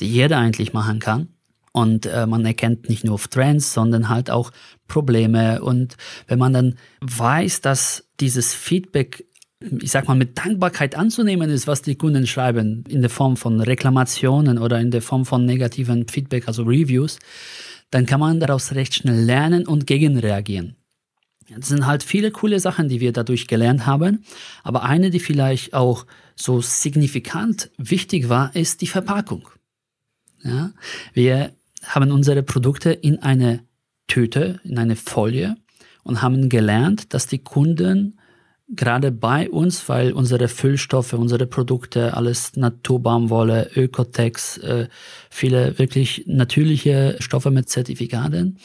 die 0.01 0.09
jeder 0.09 0.39
eigentlich 0.39 0.73
machen 0.73 0.99
kann. 0.99 1.29
Und 1.73 2.05
äh, 2.07 2.27
man 2.27 2.45
erkennt 2.45 2.89
nicht 2.89 3.05
nur 3.05 3.19
Trends, 3.19 3.73
sondern 3.73 4.11
halt 4.11 4.31
auch 4.31 4.53
Probleme. 4.89 5.63
Und 5.63 5.97
wenn 6.29 6.39
man 6.39 6.53
dann 6.53 6.75
weiß, 7.01 7.63
dass 7.63 8.05
dieses 8.21 8.53
Feedback, 8.53 9.25
ich 9.61 9.91
sag 9.91 10.07
mal, 10.07 10.15
mit 10.15 10.39
Dankbarkeit 10.39 10.95
anzunehmen 10.95 11.49
ist, 11.49 11.67
was 11.67 11.81
die 11.81 11.95
Kunden 11.95 12.27
schreiben, 12.27 12.85
in 12.89 13.01
der 13.01 13.11
Form 13.11 13.39
von 13.39 13.61
Reklamationen 13.61 14.59
oder 14.59 14.81
in 14.81 14.91
der 14.91 15.01
Form 15.01 15.25
von 15.25 15.47
negativen 15.47 16.07
Feedback, 16.09 16.47
also 16.47 16.65
Reviews, 16.65 17.19
dann 17.91 18.05
kann 18.05 18.21
man 18.21 18.39
daraus 18.39 18.75
recht 18.75 18.95
schnell 18.95 19.25
lernen 19.25 19.67
und 19.67 19.87
gegenreagieren. 19.87 20.77
Das 21.57 21.69
sind 21.69 21.87
halt 21.87 22.03
viele 22.03 22.31
coole 22.31 22.61
Sachen, 22.61 22.89
die 22.89 23.01
wir 23.01 23.13
dadurch 23.13 23.47
gelernt 23.47 23.87
haben. 23.87 24.25
Aber 24.63 24.85
eine, 24.85 25.11
die 25.11 25.21
vielleicht 25.21 25.75
auch 25.75 26.07
so 26.35 26.61
signifikant 26.61 27.71
wichtig 27.77 28.29
war, 28.29 28.55
ist 28.57 28.81
die 28.81 28.87
Verpackung. 28.87 29.49
Ja, 30.43 30.73
wir 31.13 31.53
haben 31.83 32.11
unsere 32.11 32.43
Produkte 32.43 32.91
in 32.91 33.19
eine 33.21 33.61
Tüte, 34.07 34.61
in 34.65 34.79
eine 34.79 34.97
Folie 34.97 35.57
und 36.05 36.23
haben 36.23 36.49
gelernt, 36.49 37.15
dass 37.15 37.27
die 37.27 37.39
Kunden 37.39 38.19
gerade 38.75 39.13
bei 39.13 39.51
uns, 39.51 39.89
weil 39.89 40.13
unsere 40.13 40.49
Füllstoffe, 40.49 41.13
unsere 41.13 41.47
Produkte, 41.47 42.17
alles 42.17 42.57
Naturbaumwolle, 42.57 43.71
Ökotex, 43.77 44.59
äh, 44.59 44.89
viele 45.31 45.79
wirklich 45.79 46.25
natürliche 46.27 47.17
Stoffe 47.21 47.51
mit 47.51 47.69
Zertifikaten, 47.69 48.59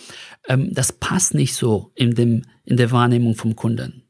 ähm, 0.48 0.74
das 0.74 0.94
passt 0.94 1.34
nicht 1.34 1.56
so 1.56 1.92
in, 1.94 2.16
dem, 2.16 2.44
in 2.64 2.78
der 2.78 2.92
Wahrnehmung 2.92 3.36
vom 3.36 3.56
Kunden. 3.56 4.04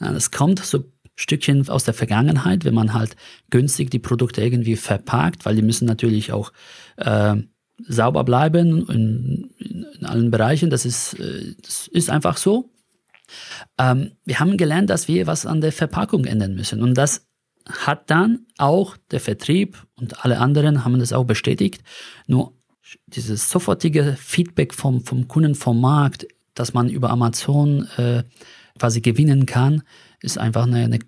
Das 0.00 0.30
kommt 0.30 0.60
so 0.60 0.84
Stückchen 1.16 1.68
aus 1.68 1.82
der 1.82 1.94
Vergangenheit, 1.94 2.64
wenn 2.64 2.74
man 2.74 2.94
halt 2.94 3.16
günstig 3.50 3.90
die 3.90 3.98
Produkte 3.98 4.40
irgendwie 4.42 4.76
verpackt, 4.76 5.44
weil 5.44 5.56
die 5.56 5.62
müssen 5.62 5.86
natürlich 5.86 6.32
auch 6.32 6.52
äh, 6.96 7.36
sauber 7.86 8.24
bleiben 8.24 8.88
in, 8.88 9.50
in, 9.58 10.06
allen 10.06 10.30
Bereichen. 10.30 10.70
Das 10.70 10.84
ist, 10.84 11.14
äh, 11.14 11.54
das 11.62 11.88
ist 11.88 12.10
einfach 12.10 12.36
so. 12.36 12.70
Ähm, 13.78 14.12
wir 14.24 14.40
haben 14.40 14.56
gelernt, 14.56 14.90
dass 14.90 15.08
wir 15.08 15.26
was 15.26 15.46
an 15.46 15.60
der 15.60 15.72
Verpackung 15.72 16.24
ändern 16.24 16.54
müssen. 16.54 16.82
Und 16.82 16.94
das 16.94 17.26
hat 17.68 18.10
dann 18.10 18.46
auch 18.56 18.96
der 19.10 19.20
Vertrieb 19.20 19.86
und 19.96 20.24
alle 20.24 20.38
anderen 20.38 20.84
haben 20.84 20.98
das 20.98 21.12
auch 21.12 21.24
bestätigt. 21.24 21.82
Nur 22.26 22.54
dieses 23.06 23.50
sofortige 23.50 24.16
Feedback 24.18 24.72
vom, 24.72 25.04
vom 25.04 25.28
Kunden, 25.28 25.54
vom 25.54 25.80
Markt, 25.80 26.26
dass 26.54 26.72
man 26.72 26.88
über 26.88 27.10
Amazon 27.10 27.86
äh, 27.98 28.22
quasi 28.78 29.00
gewinnen 29.00 29.44
kann, 29.44 29.82
ist 30.20 30.38
einfach 30.38 30.66
eine, 30.66 30.84
eine 30.84 30.98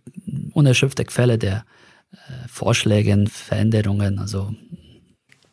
unerschöpfte 0.53 1.05
Quelle 1.05 1.39
der 1.39 1.65
äh, 2.13 2.17
Vorschläge, 2.49 3.25
Veränderungen. 3.29 4.19
Also 4.19 4.55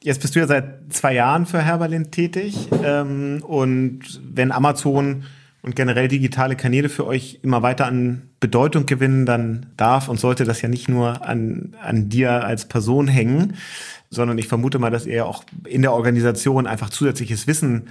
Jetzt 0.08 0.22
bist 0.22 0.38
du 0.38 0.39
ja 0.39 0.48
seit 0.48 0.93
zwei 0.93 1.15
Jahren 1.15 1.46
für 1.46 1.62
Herberlin 1.62 2.12
tätig. 2.12 2.70
Ähm, 2.82 3.43
und 3.46 4.22
wenn 4.24 4.54
Amazon 4.54 5.26
und 5.62 5.76
generell 5.76 6.08
digitale 6.08 6.56
Kanäle 6.56 6.88
für 6.88 7.06
euch 7.06 7.39
immer 7.43 7.62
weiter 7.62 7.88
an 7.88 8.22
Bedeutung 8.39 8.86
gewinnen, 8.86 9.26
dann 9.26 9.65
darf 9.76 10.08
und 10.08 10.17
sollte 10.17 10.46
das 10.46 10.62
ja 10.62 10.70
nicht 10.70 10.88
nur 10.88 11.28
an, 11.28 11.76
an 11.84 12.08
dir 12.08 12.46
als 12.46 12.70
Person 12.70 13.10
hängen, 13.10 13.58
sondern 14.10 14.38
ich 14.38 14.48
vermute 14.48 14.80
mal, 14.80 14.91
dass 14.91 15.06
ihr 15.06 15.26
auch 15.26 15.43
in 15.65 15.82
der 15.82 15.91
Organisation 15.91 16.67
einfach 16.67 16.89
zusätzliches 16.89 17.46
Wissen 17.46 17.89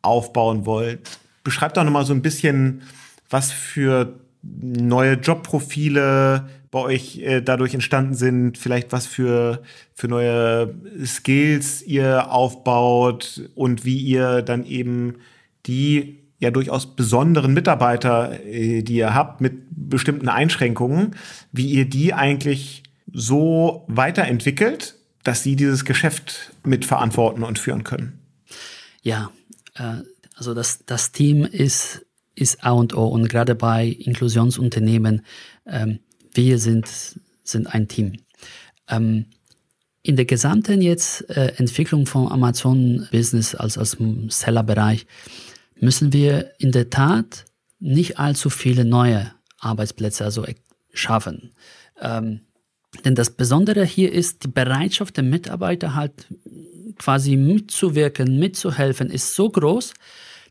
aufbauen 0.00 0.64
wollt. 0.64 1.18
Beschreibt 1.42 1.76
doch 1.76 1.84
nochmal 1.84 2.06
so 2.06 2.14
ein 2.14 2.22
bisschen, 2.22 2.84
was 3.28 3.52
für 3.52 4.18
neue 4.40 5.12
Jobprofile 5.16 6.48
bei 6.74 6.80
euch 6.80 7.18
äh, 7.18 7.40
dadurch 7.40 7.72
entstanden 7.72 8.14
sind, 8.14 8.58
vielleicht 8.58 8.90
was 8.90 9.06
für, 9.06 9.62
für 9.94 10.08
neue 10.08 10.74
Skills 11.04 11.82
ihr 11.82 12.32
aufbaut 12.32 13.48
und 13.54 13.84
wie 13.84 13.98
ihr 13.98 14.42
dann 14.42 14.66
eben 14.66 15.14
die 15.66 16.18
ja 16.40 16.50
durchaus 16.50 16.96
besonderen 16.96 17.54
Mitarbeiter, 17.54 18.44
äh, 18.44 18.82
die 18.82 18.96
ihr 18.96 19.14
habt 19.14 19.40
mit 19.40 19.54
bestimmten 19.70 20.28
Einschränkungen, 20.28 21.14
wie 21.52 21.70
ihr 21.70 21.88
die 21.88 22.12
eigentlich 22.12 22.82
so 23.12 23.84
weiterentwickelt, 23.86 24.96
dass 25.22 25.44
sie 25.44 25.54
dieses 25.54 25.84
Geschäft 25.84 26.54
mitverantworten 26.64 27.44
und 27.44 27.60
führen 27.60 27.84
können. 27.84 28.18
Ja, 29.02 29.30
äh, 29.76 30.02
also 30.34 30.54
das, 30.54 30.84
das 30.86 31.12
Team 31.12 31.44
ist, 31.44 32.04
ist 32.34 32.64
A 32.64 32.72
und 32.72 32.96
O 32.96 33.06
und 33.06 33.28
gerade 33.28 33.54
bei 33.54 33.86
Inklusionsunternehmen 33.86 35.24
ähm, 35.66 36.00
wir 36.34 36.58
sind, 36.58 36.86
sind 37.42 37.66
ein 37.66 37.88
Team. 37.88 38.12
Ähm, 38.88 39.26
in 40.02 40.16
der 40.16 40.26
gesamten 40.26 40.82
jetzt 40.82 41.28
äh, 41.30 41.54
Entwicklung 41.56 42.06
von 42.06 42.30
Amazon 42.30 43.08
Business 43.10 43.54
als, 43.54 43.78
als 43.78 43.96
Sellerbereich 44.28 45.06
müssen 45.80 46.12
wir 46.12 46.52
in 46.58 46.72
der 46.72 46.90
Tat 46.90 47.46
nicht 47.78 48.18
allzu 48.18 48.50
viele 48.50 48.84
neue 48.84 49.32
Arbeitsplätze 49.58 50.24
also 50.24 50.44
schaffen. 50.92 51.52
Ähm, 52.00 52.40
denn 53.04 53.14
das 53.14 53.30
Besondere 53.30 53.84
hier 53.84 54.12
ist, 54.12 54.44
die 54.44 54.48
Bereitschaft 54.48 55.16
der 55.16 55.24
Mitarbeiter 55.24 55.94
halt 55.94 56.26
quasi 56.98 57.36
mitzuwirken, 57.36 58.38
mitzuhelfen, 58.38 59.10
ist 59.10 59.34
so 59.34 59.48
groß, 59.48 59.94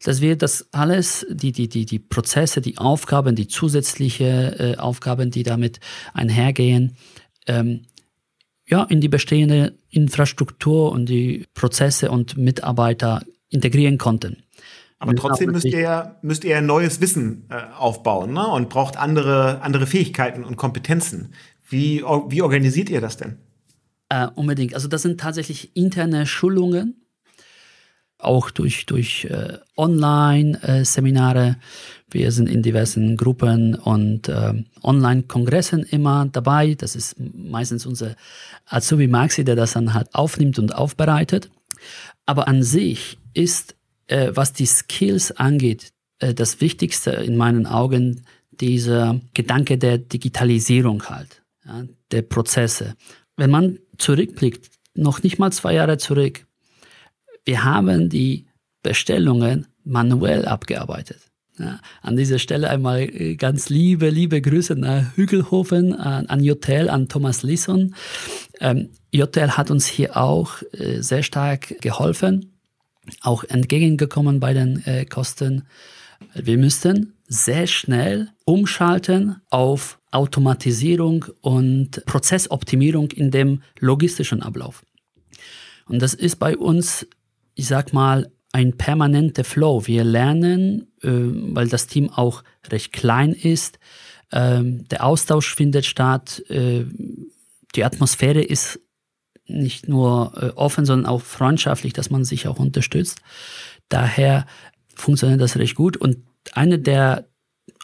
dass 0.04 0.22
wir 0.22 0.38
das 0.38 0.68
alles, 0.72 1.26
die, 1.30 1.52
die, 1.52 1.70
die, 1.70 1.86
die 1.86 2.00
Prozesse, 2.00 2.62
die 2.62 2.78
Aufgaben, 2.78 3.36
die 3.36 3.48
zusätzliche 3.48 4.76
äh, 4.76 4.78
Aufgaben, 4.78 5.32
die 5.32 5.44
damit 5.44 5.80
einhergehen, 6.14 6.96
ähm, 7.48 7.86
ja, 8.68 8.84
in 8.84 9.02
die 9.02 9.10
bestehende 9.10 9.78
Infrastruktur 9.90 10.92
und 10.92 11.08
die 11.08 11.46
Prozesse 11.54 12.12
und 12.12 12.38
Mitarbeiter 12.38 13.22
integrieren 13.50 13.98
konnten. 13.98 14.44
Aber 15.00 15.16
trotzdem 15.16 15.52
müsst 15.52 15.66
ihr, 15.66 16.16
müsst 16.22 16.46
ihr 16.46 16.62
neues 16.62 17.02
Wissen 17.02 17.46
äh, 17.50 17.62
aufbauen 17.78 18.34
ne? 18.34 18.48
und 18.48 18.70
braucht 18.70 18.96
andere, 18.96 19.62
andere 19.62 19.86
Fähigkeiten 19.86 20.46
und 20.46 20.56
Kompetenzen. 20.56 21.34
Wie, 21.68 22.04
wie 22.30 22.42
organisiert 22.42 22.90
ihr 22.90 23.02
das 23.02 23.18
denn? 23.18 23.38
Äh, 24.08 24.28
unbedingt. 24.36 24.76
Also 24.76 24.88
das 24.88 25.02
sind 25.02 25.20
tatsächlich 25.20 25.76
interne 25.76 26.26
Schulungen, 26.26 27.03
auch 28.24 28.52
durch, 28.52 28.86
durch 28.86 29.26
äh, 29.26 29.58
Online-Seminare. 29.78 31.48
Äh, 31.48 31.56
wir 32.10 32.32
sind 32.32 32.48
in 32.48 32.62
diversen 32.62 33.18
Gruppen 33.18 33.76
und 33.76 34.30
äh, 34.30 34.54
Online-Kongressen 34.84 35.84
immer 35.84 36.28
dabei. 36.32 36.76
Das 36.76 36.96
ist 36.96 37.16
meistens 37.20 37.86
unser 37.86 38.16
Azubi 38.66 39.08
Maxi, 39.08 39.44
der 39.44 39.56
das 39.56 39.74
dann 39.74 39.94
halt 39.94 40.14
aufnimmt 40.14 40.60
und 40.60 40.76
aufbereitet. 40.76 41.50
Aber 42.26 42.48
an 42.48 42.64
sich 42.64 43.18
ist 43.34 43.76
äh, 44.08 44.32
was 44.34 44.54
die 44.54 44.66
Skills 44.66 45.32
angeht, 45.32 45.92
äh, 46.20 46.34
das 46.34 46.62
Wichtigste 46.62 47.12
in 47.12 47.38
meinen 47.38 47.66
Augen 47.66 48.26
dieser 48.52 49.20
Gedanke 49.34 49.78
der 49.78 49.98
Digitalisierung 49.98 51.04
halt, 51.10 51.42
ja, 51.66 51.86
der 52.12 52.22
Prozesse. 52.22 52.96
Wenn 53.36 53.50
man 53.50 53.80
zurückblickt, 53.98 54.70
noch 54.94 55.24
nicht 55.24 55.40
mal 55.40 55.52
zwei 55.52 55.74
Jahre 55.74 55.98
zurück, 55.98 56.46
wir 57.46 57.64
haben 57.64 58.10
die 58.10 58.46
Bestellungen 58.82 59.68
manuell 59.84 60.46
abgearbeitet. 60.46 61.20
Ja, 61.60 61.80
an 62.02 62.18
dieser 62.18 62.40
Stelle 62.40 62.70
einmal 62.70 63.02
äh, 63.02 63.36
ganz 63.36 63.70
liebe, 63.70 64.10
liebe 64.10 64.42
Grüße 64.42 64.76
nach 64.76 65.16
Hügelhofen, 65.16 65.94
an, 65.94 66.26
an 66.26 66.44
Jotel, 66.44 66.90
an 66.90 67.10
Thomas 67.10 67.44
Lisson. 67.44 67.94
Ähm, 68.60 68.90
Jotel 69.12 69.52
hat 69.52 69.70
uns 69.70 69.86
hier 69.86 70.18
auch 70.18 70.64
äh, 70.72 71.02
sehr 71.02 71.22
stark 71.22 71.80
geholfen 71.82 72.54
auch 73.22 73.44
entgegengekommen 73.44 74.40
bei 74.40 74.54
den 74.54 74.86
äh, 74.86 75.06
Kosten. 75.06 75.64
Wir 76.34 76.58
müssten 76.58 77.14
sehr 77.28 77.68
schnell 77.68 78.30
umschalten 78.46 79.42
auf 79.50 80.00
Automatisierung 80.12 81.26
und 81.42 82.06
Prozessoptimierung 82.06 83.12
in 83.12 83.32
dem 83.32 83.62
logistischen 83.80 84.42
Ablauf. 84.42 84.84
Und 85.88 86.02
das 86.02 86.14
ist 86.14 86.38
bei 86.38 86.56
uns, 86.58 87.08
ich 87.56 87.68
sag 87.68 87.94
mal, 87.94 88.32
ein 88.52 88.78
permanenter 88.78 89.44
Flow. 89.44 89.88
Wir 89.88 90.04
lernen, 90.04 90.88
äh, 91.02 91.10
weil 91.10 91.68
das 91.68 91.88
Team 91.88 92.10
auch 92.10 92.44
recht 92.70 92.94
klein 92.94 93.34
ist. 93.34 93.80
Äh, 94.32 94.62
der 94.64 95.06
Austausch 95.06 95.56
findet 95.56 95.86
statt. 95.86 96.44
Äh, 96.50 96.86
die 97.76 97.84
Atmosphäre 97.84 98.42
ist 98.42 98.80
nicht 99.48 99.90
nur 99.90 100.34
äh, 100.36 100.50
offen, 100.56 100.86
sondern 100.86 101.08
auch 101.08 101.22
freundschaftlich, 101.22 101.94
dass 101.94 102.10
man 102.10 102.24
sich 102.24 102.48
auch 102.48 102.60
unterstützt. 102.60 103.20
Daher 103.90 104.46
funktioniert 104.96 105.42
das 105.42 105.58
recht 105.58 105.76
gut. 105.76 105.98
Und 105.98 106.18
eine 106.54 106.80
der 106.80 107.26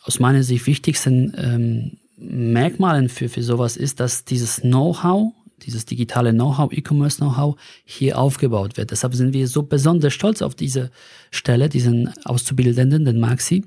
aus 0.03 0.19
meiner 0.19 0.43
Sicht 0.43 0.65
wichtigsten 0.67 1.33
ähm, 1.37 1.97
Merkmalen 2.17 3.09
für, 3.09 3.29
für 3.29 3.43
sowas 3.43 3.77
ist, 3.77 3.99
dass 3.99 4.25
dieses 4.25 4.61
Know-how, 4.61 5.33
dieses 5.59 5.85
digitale 5.85 6.31
Know-how, 6.31 6.71
E-Commerce-Know-how 6.71 7.55
hier 7.85 8.17
aufgebaut 8.17 8.77
wird. 8.77 8.91
Deshalb 8.91 9.15
sind 9.15 9.33
wir 9.33 9.47
so 9.47 9.63
besonders 9.63 10.13
stolz 10.13 10.41
auf 10.41 10.55
diese 10.55 10.91
Stelle, 11.31 11.69
diesen 11.69 12.13
Auszubildenden, 12.25 13.05
den 13.05 13.19
Maxi. 13.19 13.65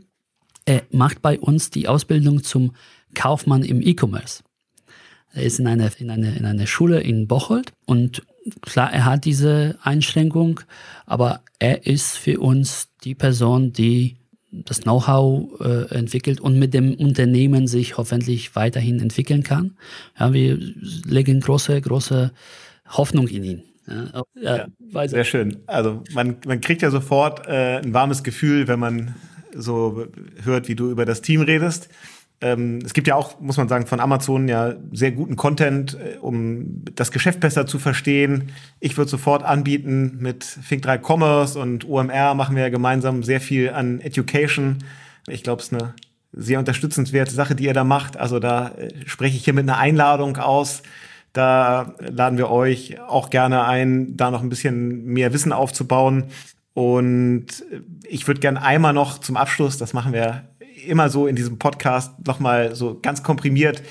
Er 0.64 0.82
macht 0.90 1.22
bei 1.22 1.38
uns 1.38 1.70
die 1.70 1.88
Ausbildung 1.88 2.42
zum 2.42 2.72
Kaufmann 3.14 3.62
im 3.62 3.82
E-Commerce. 3.82 4.42
Er 5.32 5.44
ist 5.44 5.58
in 5.58 5.66
einer, 5.66 5.90
in 5.98 6.10
einer, 6.10 6.36
in 6.36 6.44
einer 6.44 6.66
Schule 6.66 7.00
in 7.00 7.26
Bocholt 7.26 7.72
und 7.86 8.22
klar, 8.60 8.92
er 8.92 9.04
hat 9.04 9.24
diese 9.24 9.78
Einschränkung, 9.82 10.60
aber 11.06 11.42
er 11.58 11.86
ist 11.86 12.16
für 12.16 12.40
uns 12.40 12.88
die 13.04 13.14
Person, 13.14 13.72
die 13.72 14.16
das 14.52 14.82
Know-how 14.82 15.60
äh, 15.60 15.94
entwickelt 15.94 16.40
und 16.40 16.58
mit 16.58 16.74
dem 16.74 16.94
Unternehmen 16.94 17.66
sich 17.66 17.96
hoffentlich 17.96 18.54
weiterhin 18.54 19.00
entwickeln 19.00 19.42
kann. 19.42 19.76
Ja, 20.18 20.32
wir 20.32 20.58
legen 21.06 21.40
große, 21.40 21.80
große 21.80 22.32
Hoffnung 22.88 23.28
in 23.28 23.44
ihn. 23.44 23.62
Ja, 23.86 24.22
ja, 24.34 24.66
ja 24.94 25.08
sehr 25.08 25.24
schön. 25.24 25.58
Also 25.66 26.02
man, 26.14 26.36
man 26.46 26.60
kriegt 26.60 26.82
ja 26.82 26.90
sofort 26.90 27.46
äh, 27.48 27.78
ein 27.78 27.94
warmes 27.94 28.22
Gefühl, 28.22 28.68
wenn 28.68 28.78
man 28.78 29.14
so 29.54 30.06
hört, 30.42 30.68
wie 30.68 30.74
du 30.74 30.90
über 30.90 31.04
das 31.04 31.22
Team 31.22 31.42
redest. 31.42 31.88
Ähm, 32.42 32.80
es 32.84 32.92
gibt 32.92 33.06
ja 33.06 33.14
auch, 33.14 33.40
muss 33.40 33.56
man 33.56 33.68
sagen, 33.68 33.86
von 33.86 34.00
Amazon 34.00 34.48
ja 34.48 34.74
sehr 34.92 35.12
guten 35.12 35.36
Content, 35.36 35.94
äh, 35.94 36.18
um 36.18 36.84
das 36.96 37.12
Geschäft 37.12 37.38
besser 37.40 37.66
zu 37.66 37.78
verstehen. 37.78 38.50
Ich 38.80 38.96
würde 38.96 39.10
sofort 39.10 39.44
anbieten, 39.44 40.18
mit 40.18 40.44
Think3 40.44 40.98
Commerce 40.98 41.58
und 41.58 41.88
OMR 41.88 42.34
machen 42.34 42.56
wir 42.56 42.64
ja 42.64 42.68
gemeinsam 42.68 43.22
sehr 43.22 43.40
viel 43.40 43.70
an 43.70 44.00
Education. 44.00 44.78
Ich 45.28 45.44
glaube, 45.44 45.62
es 45.62 45.68
ist 45.70 45.80
eine 45.80 45.94
sehr 46.32 46.58
unterstützenswerte 46.58 47.32
Sache, 47.32 47.54
die 47.54 47.64
ihr 47.64 47.74
da 47.74 47.84
macht. 47.84 48.16
Also 48.16 48.40
da 48.40 48.70
äh, 48.70 48.90
spreche 49.06 49.36
ich 49.36 49.44
hier 49.44 49.54
mit 49.54 49.68
einer 49.68 49.78
Einladung 49.78 50.36
aus. 50.36 50.82
Da 51.32 51.94
laden 52.00 52.38
wir 52.38 52.50
euch 52.50 53.00
auch 53.00 53.30
gerne 53.30 53.64
ein, 53.64 54.16
da 54.16 54.30
noch 54.32 54.42
ein 54.42 54.48
bisschen 54.48 55.04
mehr 55.04 55.32
Wissen 55.32 55.52
aufzubauen. 55.52 56.24
Und 56.74 57.46
ich 58.08 58.26
würde 58.26 58.40
gerne 58.40 58.62
einmal 58.62 58.94
noch 58.94 59.18
zum 59.18 59.36
Abschluss, 59.36 59.76
das 59.76 59.92
machen 59.92 60.12
wir 60.12 60.44
immer 60.86 61.08
so 61.08 61.26
in 61.26 61.36
diesem 61.36 61.58
Podcast 61.58 62.26
nochmal 62.26 62.74
so 62.74 62.98
ganz 63.00 63.22
komprimiert 63.22 63.82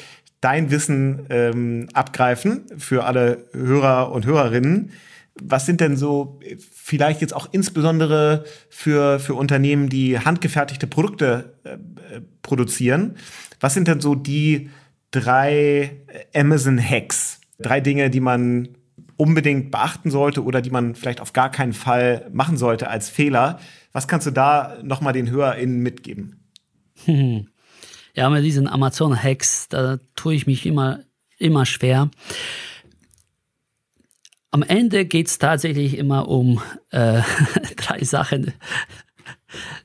dein 0.42 0.72
Wissen 0.72 1.28
ähm, 1.30 1.88
abgreifen 1.94 2.66
für 2.78 3.06
alle 3.06 3.46
Hörer 3.54 4.12
und 4.12 4.26
Hörerinnen. 4.26 4.92
Was 5.40 5.66
sind 5.66 5.80
denn 5.80 5.96
so 5.96 6.40
vielleicht 6.60 7.22
jetzt 7.22 7.34
auch 7.34 7.48
insbesondere 7.52 8.44
für, 8.70 9.20
für 9.20 9.36
Unternehmen, 9.36 9.88
die 9.88 10.20
handgefertigte 10.20 10.88
Produkte 10.88 11.54
äh, 11.64 11.78
produzieren? 12.42 13.16
Was 13.60 13.76
sind 13.76 13.88
denn 13.88 14.02
so 14.02 14.16
die 14.16 14.70
drei 15.12 16.02
Amazon-Hacks? 16.36 17.40
Drei 17.60 17.80
Dinge, 17.80 18.10
die 18.10 18.20
man 18.20 18.70
unbedingt 19.18 19.70
beachten 19.70 20.10
sollte 20.10 20.44
oder 20.44 20.62
die 20.62 20.72
man 20.72 20.96
vielleicht 20.96 21.22
auf 21.22 21.32
gar 21.32 21.52
keinen 21.52 21.74
Fall 21.74 22.28
machen 22.34 22.58
sollte 22.58 22.90
als 22.90 23.08
Fehler. 23.08 23.60
Was 23.92 24.08
kannst 24.08 24.26
du 24.26 24.32
da 24.32 24.78
nochmal 24.82 25.14
den 25.14 25.30
HörerInnen 25.30 25.80
mitgeben? 25.80 26.41
Ja, 28.14 28.30
mit 28.30 28.44
diesen 28.44 28.68
Amazon-Hacks, 28.68 29.70
da 29.70 29.98
tue 30.16 30.34
ich 30.34 30.46
mich 30.46 30.66
immer, 30.66 31.00
immer 31.38 31.66
schwer. 31.66 32.12
Am 34.52 34.64
Ende 34.64 35.06
geht 35.06 35.28
es 35.28 35.40
tatsächlich 35.40 35.98
immer 35.98 36.28
um 36.28 36.62
äh, 36.90 37.22
drei 37.78 38.04
Sachen. 38.04 38.54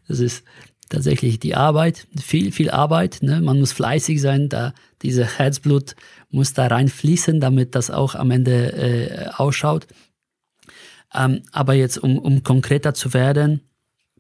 Das 0.09 0.19
ist 0.19 0.45
tatsächlich 0.89 1.39
die 1.39 1.55
Arbeit, 1.55 2.09
viel, 2.21 2.51
viel 2.51 2.71
Arbeit. 2.71 3.19
Ne? 3.23 3.41
Man 3.41 3.61
muss 3.61 3.73
fleißig 3.73 4.21
sein, 4.21 4.49
da 4.49 4.75
diese 5.03 5.39
Herzblut 5.39 5.95
muss 6.29 6.53
da 6.53 6.67
reinfließen, 6.67 7.41
damit 7.41 7.77
das 7.77 7.91
auch 7.93 8.17
am 8.17 8.33
Ende 8.33 8.73
äh, 8.73 9.29
ausschaut. 9.37 9.87
Ähm, 11.15 11.43
aber 11.53 11.75
jetzt, 11.75 11.99
um, 11.99 12.19
um 12.19 12.43
konkreter 12.43 12.93
zu 12.93 13.15
werden, 13.15 13.61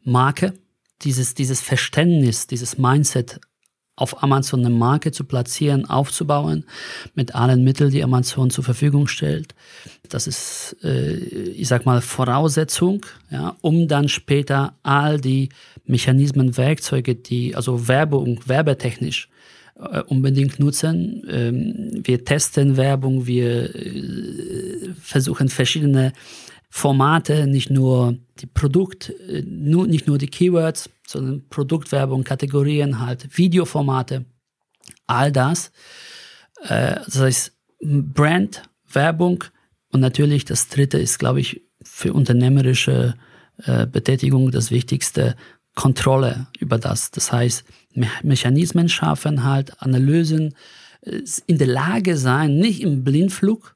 Marke, 0.04 0.54
dieses, 1.02 1.34
dieses 1.34 1.60
Verständnis, 1.60 2.46
dieses 2.46 2.78
Mindset 2.78 3.40
auf 3.96 4.22
Amazon 4.22 4.60
eine 4.60 4.74
Marke 4.74 5.10
zu 5.10 5.24
platzieren, 5.24 5.88
aufzubauen, 5.88 6.64
mit 7.14 7.34
allen 7.34 7.64
Mitteln, 7.64 7.90
die 7.90 8.04
Amazon 8.04 8.50
zur 8.50 8.62
Verfügung 8.62 9.08
stellt. 9.08 9.54
Das 10.10 10.26
ist, 10.26 10.76
äh, 10.84 11.16
ich 11.16 11.66
sag 11.66 11.86
mal, 11.86 12.02
Voraussetzung, 12.02 13.06
ja, 13.30 13.56
um 13.62 13.88
dann 13.88 14.08
später 14.08 14.74
all 14.82 15.18
die 15.18 15.48
Mechanismen, 15.86 16.56
Werkzeuge, 16.58 17.14
die, 17.14 17.56
also 17.56 17.88
Werbung, 17.88 18.40
werbetechnisch, 18.44 19.30
äh, 19.80 20.02
unbedingt 20.02 20.58
nutzen. 20.58 21.22
Ähm, 21.28 22.02
wir 22.04 22.22
testen 22.22 22.76
Werbung, 22.76 23.26
wir 23.26 23.74
äh, 23.74 24.94
versuchen 25.00 25.48
verschiedene 25.48 26.12
Formate, 26.68 27.46
nicht 27.46 27.70
nur 27.70 28.18
die 28.40 28.46
Produkt, 28.46 29.10
äh, 29.28 29.42
nicht 29.42 30.06
nur 30.06 30.18
die 30.18 30.28
Keywords, 30.28 30.90
sondern 31.06 31.48
Produktwerbung, 31.48 32.24
Kategorien 32.24 33.00
halt, 33.00 33.36
Videoformate, 33.36 34.24
all 35.06 35.32
das. 35.32 35.70
Äh, 36.62 36.96
das 37.06 37.18
heißt 37.20 37.52
Brand, 37.80 38.62
Werbung 38.90 39.44
und 39.92 40.00
natürlich 40.00 40.44
das 40.44 40.68
dritte 40.68 40.98
ist, 40.98 41.18
glaube 41.18 41.40
ich, 41.40 41.62
für 41.82 42.12
unternehmerische 42.12 43.14
äh, 43.64 43.86
Betätigung 43.86 44.50
das 44.50 44.70
Wichtigste, 44.70 45.36
Kontrolle 45.74 46.46
über 46.58 46.78
das. 46.78 47.10
Das 47.10 47.32
heißt, 47.32 47.64
Me 47.94 48.08
Mechanismen 48.22 48.88
schaffen, 48.88 49.44
halt 49.44 49.80
Analysen, 49.82 50.54
in 51.46 51.58
der 51.58 51.68
Lage 51.68 52.16
sein, 52.16 52.56
nicht 52.56 52.82
im 52.82 53.04
Blindflug 53.04 53.75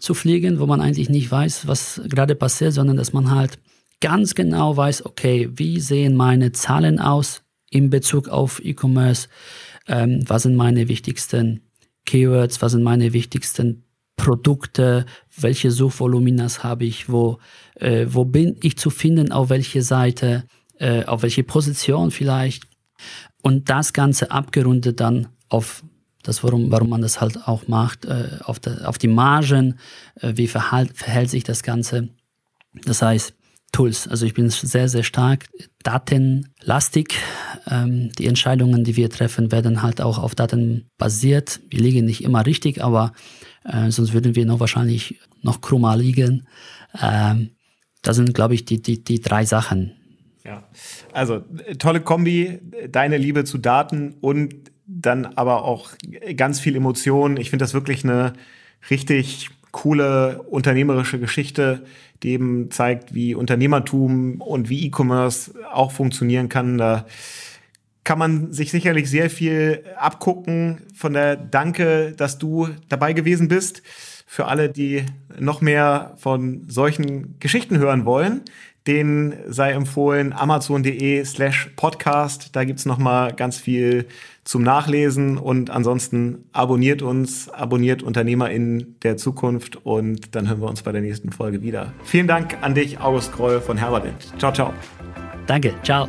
zu 0.00 0.14
fliegen, 0.14 0.58
wo 0.58 0.66
man 0.66 0.80
eigentlich 0.80 1.08
nicht 1.08 1.30
weiß, 1.30 1.66
was 1.66 2.00
gerade 2.08 2.34
passiert, 2.34 2.72
sondern 2.72 2.96
dass 2.96 3.12
man 3.12 3.30
halt 3.30 3.58
ganz 4.00 4.34
genau 4.34 4.76
weiß, 4.76 5.04
okay, 5.06 5.50
wie 5.52 5.78
sehen 5.80 6.16
meine 6.16 6.52
Zahlen 6.52 6.98
aus 6.98 7.42
in 7.70 7.90
Bezug 7.90 8.28
auf 8.28 8.60
E-Commerce, 8.64 9.28
ähm, 9.86 10.24
was 10.26 10.42
sind 10.42 10.56
meine 10.56 10.88
wichtigsten 10.88 11.60
Keywords, 12.06 12.62
was 12.62 12.72
sind 12.72 12.82
meine 12.82 13.12
wichtigsten 13.12 13.84
Produkte, 14.16 15.06
welche 15.36 15.70
Suchvoluminas 15.70 16.62
habe 16.64 16.84
ich, 16.84 17.08
wo, 17.08 17.38
äh, 17.76 18.06
wo 18.08 18.24
bin 18.24 18.56
ich 18.62 18.76
zu 18.76 18.90
finden, 18.90 19.32
auf 19.32 19.48
welche 19.48 19.82
Seite, 19.82 20.44
äh, 20.78 21.04
auf 21.04 21.22
welche 21.22 21.42
Position 21.42 22.10
vielleicht. 22.10 22.64
Und 23.42 23.70
das 23.70 23.92
Ganze 23.92 24.30
abgerundet 24.30 25.00
dann 25.00 25.28
auf 25.48 25.82
das, 26.22 26.44
warum, 26.44 26.70
warum 26.70 26.90
man 26.90 27.02
das 27.02 27.20
halt 27.20 27.48
auch 27.48 27.68
macht, 27.68 28.04
äh, 28.04 28.38
auf, 28.44 28.58
der, 28.58 28.88
auf 28.88 28.98
die 28.98 29.08
Margen, 29.08 29.78
äh, 30.20 30.32
wie 30.36 30.46
verhalt, 30.46 30.96
verhält 30.96 31.30
sich 31.30 31.44
das 31.44 31.62
Ganze. 31.62 32.08
Das 32.84 33.02
heißt, 33.02 33.34
Tools. 33.72 34.08
Also 34.08 34.26
ich 34.26 34.34
bin 34.34 34.50
sehr, 34.50 34.88
sehr 34.88 35.02
stark 35.02 35.46
datenlastig. 35.82 37.14
Ähm, 37.68 38.10
die 38.18 38.26
Entscheidungen, 38.26 38.84
die 38.84 38.96
wir 38.96 39.10
treffen, 39.10 39.52
werden 39.52 39.82
halt 39.82 40.00
auch 40.00 40.18
auf 40.18 40.34
Daten 40.34 40.88
basiert. 40.98 41.60
Wir 41.68 41.80
liegen 41.80 42.04
nicht 42.04 42.24
immer 42.24 42.44
richtig, 42.46 42.82
aber 42.82 43.12
äh, 43.64 43.90
sonst 43.90 44.12
würden 44.12 44.34
wir 44.34 44.44
noch 44.44 44.60
wahrscheinlich 44.60 45.20
noch 45.42 45.60
krummer 45.60 45.96
liegen. 45.96 46.46
Ähm, 47.00 47.50
das 48.02 48.16
sind, 48.16 48.34
glaube 48.34 48.54
ich, 48.54 48.64
die, 48.64 48.82
die, 48.82 49.04
die 49.04 49.20
drei 49.20 49.44
Sachen. 49.44 49.92
Ja, 50.44 50.66
also 51.12 51.42
tolle 51.78 52.00
Kombi, 52.00 52.60
deine 52.90 53.18
Liebe 53.18 53.44
zu 53.44 53.58
Daten 53.58 54.14
und 54.20 54.69
dann 54.92 55.26
aber 55.26 55.64
auch 55.64 55.90
ganz 56.36 56.60
viel 56.60 56.76
Emotion. 56.76 57.36
Ich 57.36 57.50
finde 57.50 57.62
das 57.62 57.74
wirklich 57.74 58.04
eine 58.04 58.32
richtig 58.90 59.50
coole 59.70 60.42
unternehmerische 60.42 61.20
Geschichte, 61.20 61.84
die 62.22 62.30
eben 62.30 62.70
zeigt, 62.70 63.14
wie 63.14 63.34
Unternehmertum 63.34 64.40
und 64.40 64.68
wie 64.68 64.86
E-Commerce 64.86 65.54
auch 65.72 65.92
funktionieren 65.92 66.48
kann. 66.48 66.76
Da 66.76 67.06
kann 68.04 68.18
man 68.18 68.52
sich 68.52 68.70
sicherlich 68.70 69.08
sehr 69.08 69.30
viel 69.30 69.84
abgucken 69.96 70.80
von 70.94 71.12
der 71.12 71.36
Danke, 71.36 72.12
dass 72.16 72.38
du 72.38 72.68
dabei 72.88 73.12
gewesen 73.12 73.48
bist. 73.48 73.82
Für 74.26 74.46
alle, 74.46 74.68
die 74.68 75.04
noch 75.38 75.60
mehr 75.60 76.14
von 76.16 76.64
solchen 76.68 77.38
Geschichten 77.40 77.78
hören 77.78 78.04
wollen, 78.04 78.42
denen 78.86 79.34
sei 79.48 79.72
empfohlen 79.72 80.32
amazon.de 80.32 81.24
slash 81.24 81.70
podcast. 81.76 82.54
Da 82.56 82.64
gibt's 82.64 82.86
noch 82.86 82.98
mal 82.98 83.32
ganz 83.32 83.58
viel 83.58 84.06
zum 84.44 84.62
Nachlesen 84.62 85.38
und 85.38 85.70
ansonsten 85.70 86.46
abonniert 86.52 87.02
uns, 87.02 87.48
abonniert 87.50 88.02
Unternehmer 88.02 88.50
in 88.50 88.96
der 89.02 89.16
Zukunft 89.16 89.84
und 89.84 90.34
dann 90.34 90.48
hören 90.48 90.60
wir 90.60 90.68
uns 90.68 90.82
bei 90.82 90.92
der 90.92 91.02
nächsten 91.02 91.30
Folge 91.30 91.62
wieder. 91.62 91.92
Vielen 92.04 92.26
Dank 92.26 92.56
an 92.62 92.74
dich, 92.74 93.00
August 93.00 93.32
Kroll 93.32 93.60
von 93.60 93.76
Herbert. 93.76 94.04
Ciao, 94.38 94.52
ciao. 94.52 94.72
Danke, 95.46 95.74
ciao. 95.82 96.08